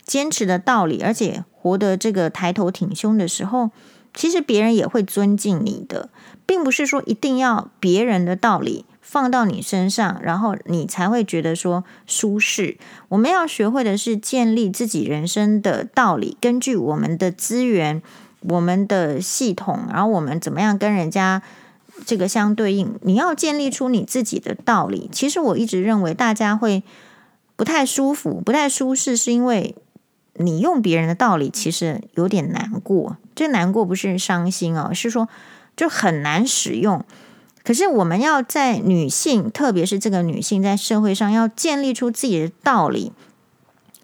[0.09, 1.45] 坚持的道理，而且。
[1.61, 3.71] 活得这个抬头挺胸的时候，
[4.15, 6.09] 其实别人也会尊敬你的，
[6.47, 12.79] 并不是说一定要别人的道理放到你身上，然后你才会觉得说舒适。
[13.09, 18.01] 我们要学会的是建立自己人生的道理，根据我们的资源、
[18.43, 21.43] 我们的系统，然后我们怎么样跟人家
[22.07, 22.95] 这个相对应。
[23.03, 25.11] 你要建立出你自己的道理。
[25.13, 26.85] 其实我一直认为大家会
[27.57, 29.75] 不太舒服、不太舒适，是因为。
[30.39, 33.17] 你用别人的道理，其实有点难过。
[33.35, 35.29] 这难过不是伤心哦，是说
[35.77, 37.05] 就很难使用。
[37.63, 43.13] 可是我们要在女性，特别是这个女性在社会上要建立出自己的道理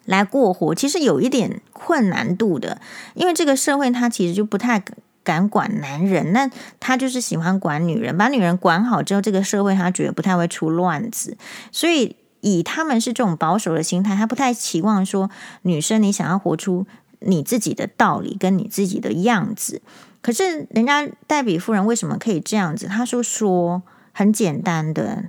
[0.05, 2.79] 来过活，其实有一点困难度的。
[3.15, 4.83] 因为这个社会它其实就不太
[5.23, 11.37] 敢管男人，那他就是喜欢管女人，把女人管好之后，这个社会他觉得不太会出乱子，
[11.71, 12.15] 所以。
[12.45, 15.31] 以他们是这种保守的心态，他不太期望说
[15.63, 16.85] 女生你想要活出
[17.21, 19.81] 你自己的道理跟你自己的样子。
[20.21, 22.85] 可是人家黛比夫人为什么可以这样子？
[22.85, 23.81] 他说说
[24.11, 25.25] 很简单的，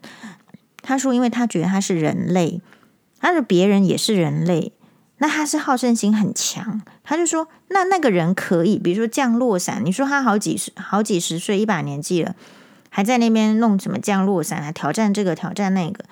[0.82, 2.60] 他说因为他觉得他是人类，
[3.18, 4.72] 他说别人也是人类，
[5.16, 6.82] 那他是好胜心很强。
[7.02, 12.34] 他就说那那个人可以，比如说降落伞，你说他好几十好几十岁一把年纪了，
[12.90, 16.04] 还在那边弄什么降落伞，还挑战这个挑战那个。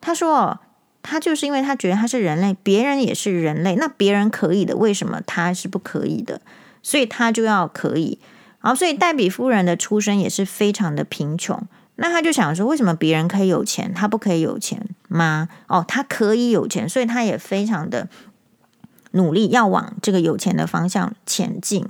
[0.00, 0.60] 他说
[1.02, 6.40] ：“他就是因为他觉得他是人类，别人也是人类，那别人可以的，为什么他是不可以的？
[6.82, 8.18] 所以他就要可以。
[8.58, 11.62] 好，所以黛比夫人的出身也是非常的贫穷。
[11.96, 15.48] 那他就想说，为什么别人可以有钱，他不可以有钱吗？
[15.66, 18.08] 哦，他可以有钱，所以他也非常的
[19.10, 21.86] 努力，要往这个有钱的方向前进。”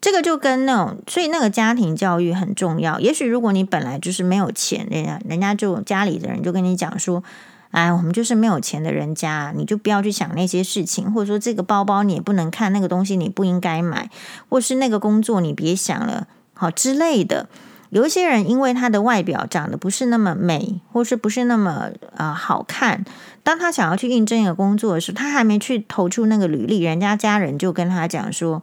[0.00, 2.98] 这个就跟那种，所以那个家庭教育很重要。
[2.98, 7.22] 也许如果你本来就是没有钱，人家人家就家里的人就跟你讲说
[7.70, 14.08] ：“哎，我们就是没有钱的人家，你就不要去想那些事情，或者说这个包包你也不能看，那个东西你不应该买，
[14.48, 17.50] 或是那个工作你别想了，好之类的。”
[17.90, 23.04] 有一些人因为他的外表长得不是那么美，或是不是那么、呃、好看，
[23.42, 28.62] 当他想要去应征一个工作的时候，他还没去投出那个履历，人家家人就跟他讲说。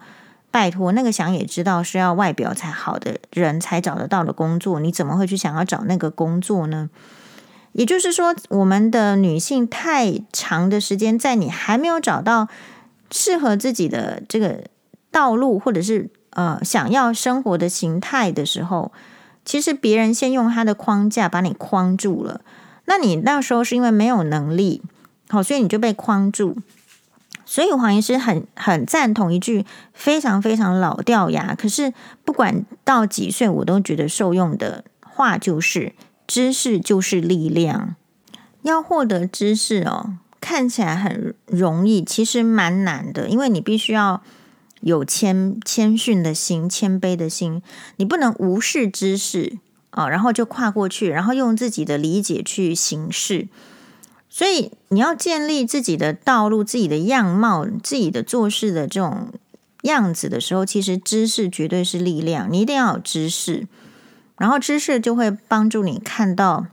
[0.50, 6.90] 拜托，那个想也知道是要外表才好的人才找得到的工作，你怎么会去想要找那个工作呢？
[7.74, 12.48] 也就是说，我们的女性太长的时间，在你还没有找到
[13.12, 14.64] 适合自己的这个
[15.12, 18.92] 道路，或者是呃想要生活的形态的时候，
[19.46, 22.42] 其实别人先用他的框架把你框住了，
[22.86, 24.82] 那你那时候是因为没有能力，
[25.30, 26.58] 好，所以你就被框住。
[27.50, 31.94] 所以黄医师很很赞同一句非常非常老掉牙，可是
[32.26, 35.94] 不管到几岁我都觉得受用的话，就是
[36.28, 37.96] 知识就是力量。
[38.64, 44.22] 要获得知识哦，看起来很容易，其实蛮难的，因为你必须要
[44.82, 47.62] 有谦谦逊的心、谦卑的心，
[47.96, 49.58] 你不能无视知识，
[49.92, 53.48] 啊，然后就跨过去，然后用自己的理解去行事。
[54.38, 59.34] 所以你要建立自己的道路、自己的样貌、自己的做事的这种
[59.82, 62.48] 样子的时候，其实知识绝对是力量。
[62.52, 63.66] 你一定要有知识，
[64.38, 66.68] 然后知识就会帮助你看到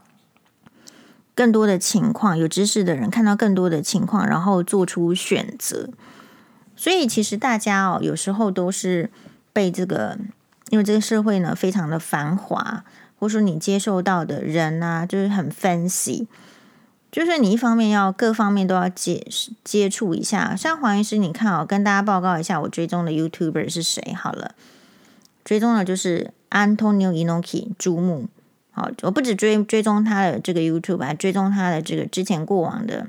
[1.33, 2.37] 更多的情况。
[2.37, 5.89] 有知识的人看到更多的情况，然后做出选择。
[6.75, 9.09] 所以其实大家哦，有时候都是
[9.51, 10.19] 被这个，
[10.69, 12.85] 因为这个社会呢非常的繁华，
[13.17, 16.27] 或者说你接受到的人啊，就是很分析。
[17.15, 19.25] 就是你一方面要各方面都要接
[19.63, 24.53] 接触一下，像黄医师，你看哦，跟大家报告一下我追踪的 YouTuber 是谁好了，
[25.45, 28.27] 追踪的就是 Antonio Inoki 猪木，
[28.71, 33.07] 好，我不止追追踪他的这个 YouTube，还追踪他的这个之前过往的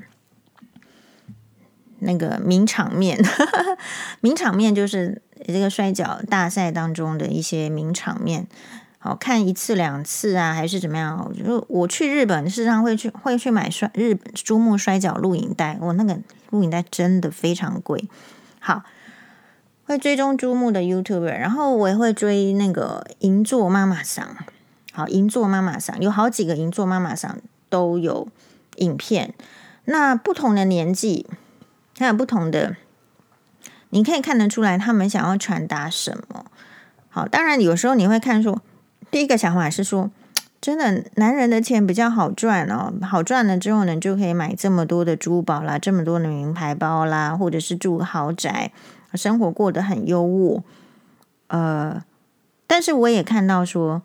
[1.99, 3.21] 那个名场面，
[4.21, 8.47] 名场面就是这个摔角大赛当中的一些名场面。
[9.07, 11.31] 好看一次两次啊，还是怎么样？
[11.33, 15.77] 就我去日本，事实上会去会去买摔日本珠木摔角录影带。
[15.79, 18.03] 我那个录影带真的非常贵。
[18.59, 18.83] 好，
[19.85, 24.35] 会追踪珠木的 YouTuber，然后我也会追那个银座妈妈桑。
[24.91, 27.37] 好，银座妈妈桑有好几个银座妈妈桑
[27.69, 28.27] 都有
[28.75, 29.33] 影片。
[29.85, 31.25] 那不同的年纪，
[31.97, 32.75] 还有不同的，
[33.91, 36.47] 你可以看得出来他们想要传达什么。
[37.07, 38.61] 好，当然有时候你会看说。
[39.09, 40.11] 第一个想法是说，
[40.59, 48.71] 真的，男人的钱比较好赚哦，好赚了之后呢，就可以买这么多的珠宝啦，这么多的名牌包啦，或者是住豪宅，
[49.13, 50.61] 生活过得很优渥。
[51.47, 52.03] 呃，
[52.65, 54.01] 但是我也看到说，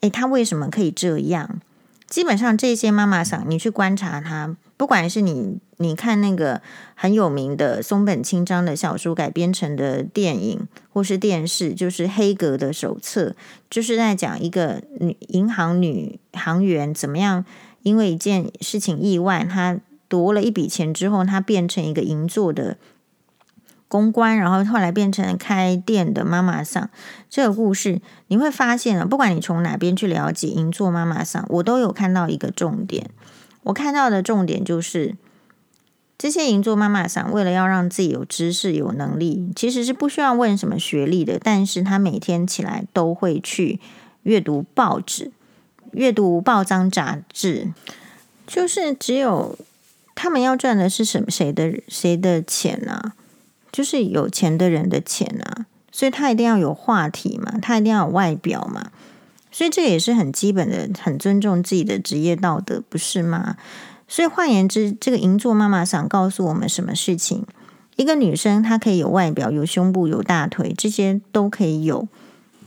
[0.00, 1.60] 诶，他为什么可以这样？
[2.06, 4.56] 基本上这些妈妈桑，你去观察他。
[4.78, 6.62] 不管是你你看那个
[6.94, 13.34] 很有名的松本清张的小说改编成的电影，或是电视，就是黑格的手册，
[13.68, 17.44] 就是在讲一个女银行女行员怎么样，
[17.82, 22.76] 因为一件事情意外，她夺了一笔钱之后，她变成一个银座的
[23.88, 26.88] 公关，然后后来变成开店的妈妈桑。
[27.28, 33.10] 这个故事你会发现啊，不管你从哪边去了解银座妈妈桑，我都有看到一个重点。
[33.68, 35.14] 我看到的重点就是，
[36.16, 41.38] 这些银座妈妈桑为了要让自己有知识、有能力，其实是不需要问什么学历的。
[41.42, 43.78] 但是她每天起来都会去
[44.22, 45.30] 阅读报纸、
[45.92, 47.72] 阅读报章杂志，
[48.46, 49.58] 就是只有
[50.14, 53.12] 他们要赚的是什么谁的谁的钱呢、啊？
[53.70, 55.66] 就是有钱的人的钱啊！
[55.92, 58.90] 所以他一定要有话题嘛，他一定要有外表嘛。
[59.58, 63.56] 所以这也是很基本的，很尊重自己的职业道德，不是吗？
[64.06, 67.44] 所以换言之，这个银座妈妈想告诉我们什么事情？
[67.96, 72.06] 一个女生她可以有外表、有胸部、有大腿，这些都可以有。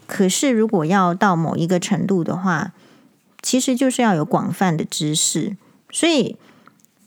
[0.06, 2.74] 可是如果要到某一个程度的话，
[3.42, 5.56] 其实就是要有广泛的知识。
[5.92, 6.36] 所以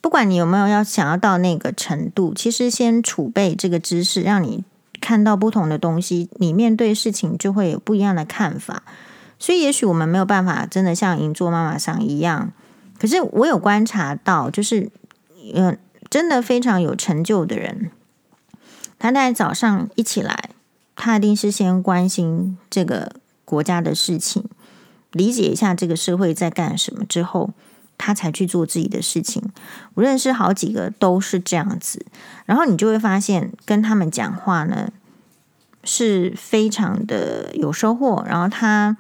[0.01, 4.65] 不管你有没有要想要到那个程度，其实先储备这个知识，让你
[5.03, 8.83] 看到不同的东西，你面对事情就会有不一样的看法。
[9.39, 12.53] 所以，也许我们没有办法真的像银座妈妈桑一样，
[12.99, 14.91] 可是我有观察到，就是，
[15.55, 15.77] 嗯，
[16.09, 17.91] 真的非常有成就的人，
[18.99, 20.51] 他在早上一起来，
[20.97, 24.45] 他一定是先关心这个国家的事情，
[25.11, 27.51] 理解一下这个社会在干什么之后，
[27.99, 29.43] 他才去做自己的事情。
[29.95, 32.07] 我认识好几个都是这样子，
[32.47, 34.91] 然后你就会发现，跟他们讲话呢，
[35.83, 38.97] 是非常的有收获，然后他。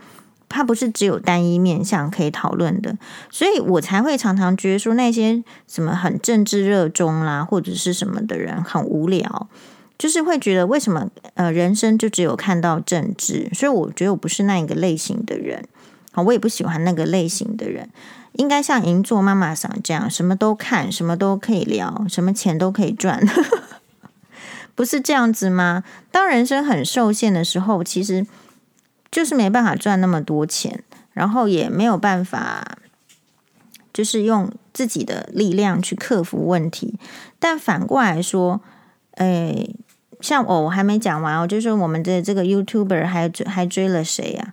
[0.55, 2.97] 他不是只有单一面向可以讨论的，
[3.29, 9.49] 所以我才会常常觉得说那些什么很政治热衷啦，或者是什么的人很无聊，
[9.99, 13.51] 就是会觉得为什么呃人生就只有看到政治？
[13.53, 15.67] 所以我觉得我不是那一个类型的人，
[16.13, 17.91] 好，我也不喜欢那个类型的人，
[18.35, 23.21] 应该像银座妈妈桑这样，什么都看，什么都可以聊，什么钱都可以赚，
[24.77, 25.83] 不是这样子吗？
[26.13, 28.25] 当人生很受限的时候，其实。
[29.15, 32.79] 就是没办法赚那么多钱，然后也没有办法，
[33.93, 36.99] 就是用自己的力量去克服问题。
[37.39, 38.61] 但反过来说，
[39.12, 39.77] 诶，
[40.21, 44.53] 像我，我还没讲完哦，就是我们的这个 YouTuber 还追还追了谁呀？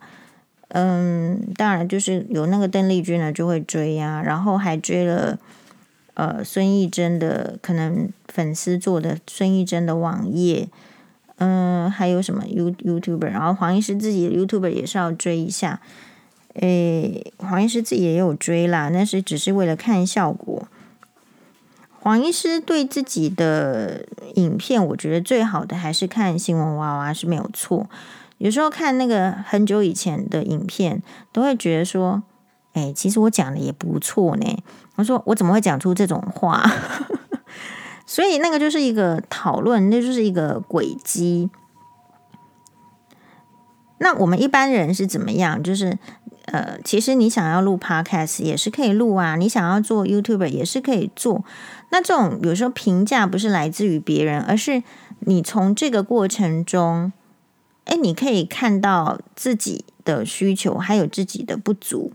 [0.68, 5.39] 嗯，当然就是有那个邓丽君呢，就会追呀，然后还追了
[6.14, 10.70] 呃孙艺珍的，可能粉丝做的孙艺珍的网页。
[11.43, 13.25] 嗯，还有什么 You YouTuber？
[13.25, 15.81] 然后黄医师自己 YouTuber 也是要追一下。
[16.53, 20.67] 诶，黄医师自己也有追啦，但是只是为了看效果。
[21.99, 27.89] 黄医师对自己的影片，我觉得最好的还是看新闻娃娃是没有错，
[28.37, 32.21] 有时候看那个很久以前的影片，都会觉得说，
[32.73, 34.63] 哎，其实我讲的也不错呢。
[34.97, 36.71] 我说我怎么会讲出这种话？
[38.12, 41.49] 所以那个就是一个讨论，那就是一个轨迹。
[43.99, 45.64] 那我们一般人是怎么样？
[45.64, 45.97] 就是
[46.47, 51.45] 呃，其实你想要录 Podcast 也是可以录啊，你想要做 YouTuber 也是可以做。
[51.91, 54.84] 那这种有时候评价不是来自于别人，而是
[55.22, 57.14] 你从这个过程中，
[57.86, 62.12] 哎，你可以看到自己的需求，还有自己的不足。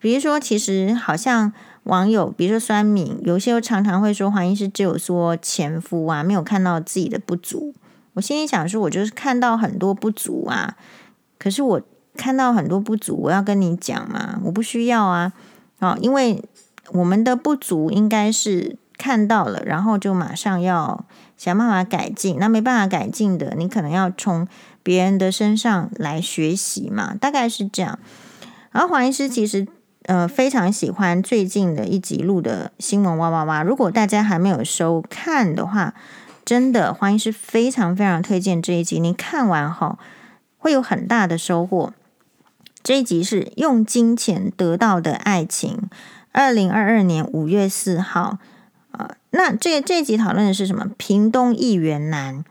[0.00, 1.52] 比如说，其实好像。
[1.88, 7.74] 网友，比如说酸敏，有些常常会说黄医师只有说前夫啊，没有看到自己的不足。
[8.12, 10.76] 我心里想说，我就是看到很多不足啊。
[11.38, 11.80] 可是我
[12.14, 15.32] 看到很多不足，我要跟你讲嘛，我不需要啊。
[15.78, 16.44] 哦，因为
[16.90, 21.06] 我们的不足应该是看到了，然后就马上要
[21.38, 22.36] 想办法改进。
[22.38, 24.46] 那没办法改进的，你可能要从
[24.82, 27.98] 别人的身上来学习嘛，大概是这样。
[28.72, 29.66] 然后黄医师其实。
[30.08, 33.62] 呃，非常喜欢最近的一集录的新闻哇哇哇！
[33.62, 35.92] 如果大家还没有收看的话，
[36.46, 38.98] 真的欢迎是非常非常推荐这一集。
[38.98, 39.98] 你看完后
[40.56, 41.92] 会有很大的收获。
[42.82, 45.90] 这一集是用金钱得到的爱情，
[46.32, 48.38] 二零二二年五月四号。
[48.92, 50.86] 呃，那这这一集讨论的是什么？
[50.96, 52.42] 屏东议员男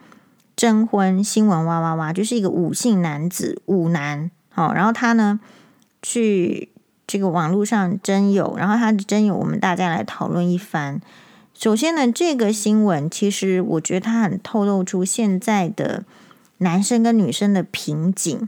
[0.55, 4.29] 征婚新闻哇哇哇，就是一个五姓男子五男。
[4.49, 5.39] 好，然后他呢
[6.03, 6.69] 去。
[7.07, 11.01] 这个网络上征友，然后他的征友，我们大家来讨论一番。
[11.53, 16.03] 首先呢，这个新闻其实我觉得它很透露出现在的
[16.57, 18.47] 男生跟女生的瓶颈，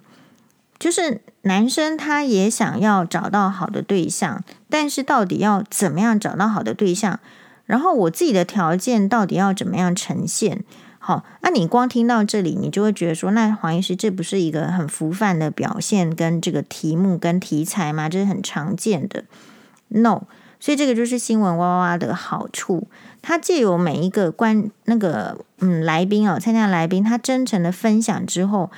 [0.78, 7.20] 就是男生他也想要找到好的对象，但是到底要怎么样找到好的对象？
[7.66, 10.64] 然后我自己的条件到底要怎么样呈现？
[11.10, 18.08] 好，那你光听到这里，你就会觉得说，那黄医师这不是一个很浮泛的表现，跟这个题目跟题材吗？
[18.08, 19.24] 这是很常见的。
[19.88, 20.22] No，
[20.60, 22.88] 所以这个就是新闻哇哇哇的好处，
[23.24, 28.70] 他借由每一个观那个嗯来宾哦，参加来宾他真诚的分享之后，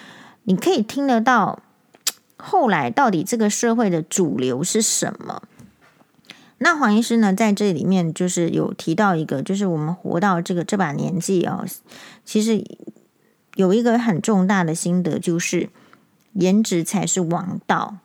[0.44, 1.60] 你可以听得到
[2.40, 5.44] 后来到底这个社会的主流是什么。
[6.64, 11.66] 那黄医师呢，在这里面就是有提到一个，就是我们活到这个这把年纪哦，
[12.24, 12.64] 其实
[13.56, 15.70] 有一个很重大的心得，就是
[16.34, 17.96] 颜值才是王道，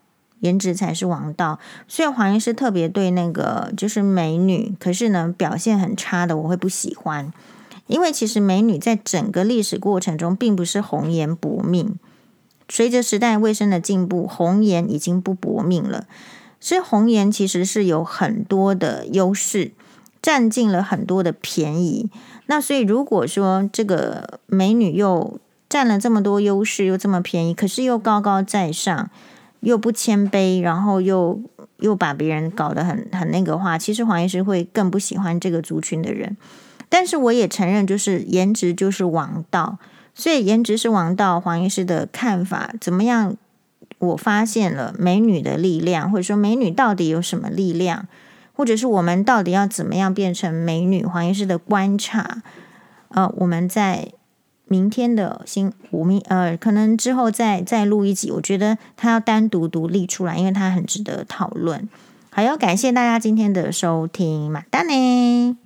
[0.41, 1.59] 颜值才是王道。
[1.87, 7.31] 所以黄医师特别对那个就是美女，可是呢表现很差的，我会不喜欢，
[7.87, 11.99] 因为其实美女在整个历史过程中，并不是红颜薄命，
[12.71, 16.07] 随着时代卫生的进步，红颜已经不薄命了。
[16.61, 19.73] 所以红颜其实是有很多的优势，
[20.21, 22.11] 占尽了很多的便宜。
[22.47, 25.39] 那所以如果说这个美女又
[25.69, 29.11] 占了这么多优势，又这么便宜，可是又高高在上，
[29.61, 31.41] 又不谦卑，然后又
[31.79, 36.37] 又把别人搞得很很那个话，其实黄医师会更不喜欢这个族群的人。
[36.89, 39.79] 但是我也承认，就是颜值就是王道，
[40.15, 41.41] 所以颜值是王道。
[41.41, 43.37] 黄医师的看法怎么样？
[43.99, 48.07] 我发现了美女的力量，或者说美女到底有什么力量，
[48.53, 51.05] 或者是我们到底要怎么样变成美女？
[51.05, 52.43] 黄医师的观察，
[53.09, 54.13] 呃，我们在
[54.67, 61.89] 明天的新我们呃，可能之后再再录一集，我觉得他要单独独立出来，因为他很值得讨论。
[62.31, 65.66] 好，要感谢大家今天的收听，马丹呢。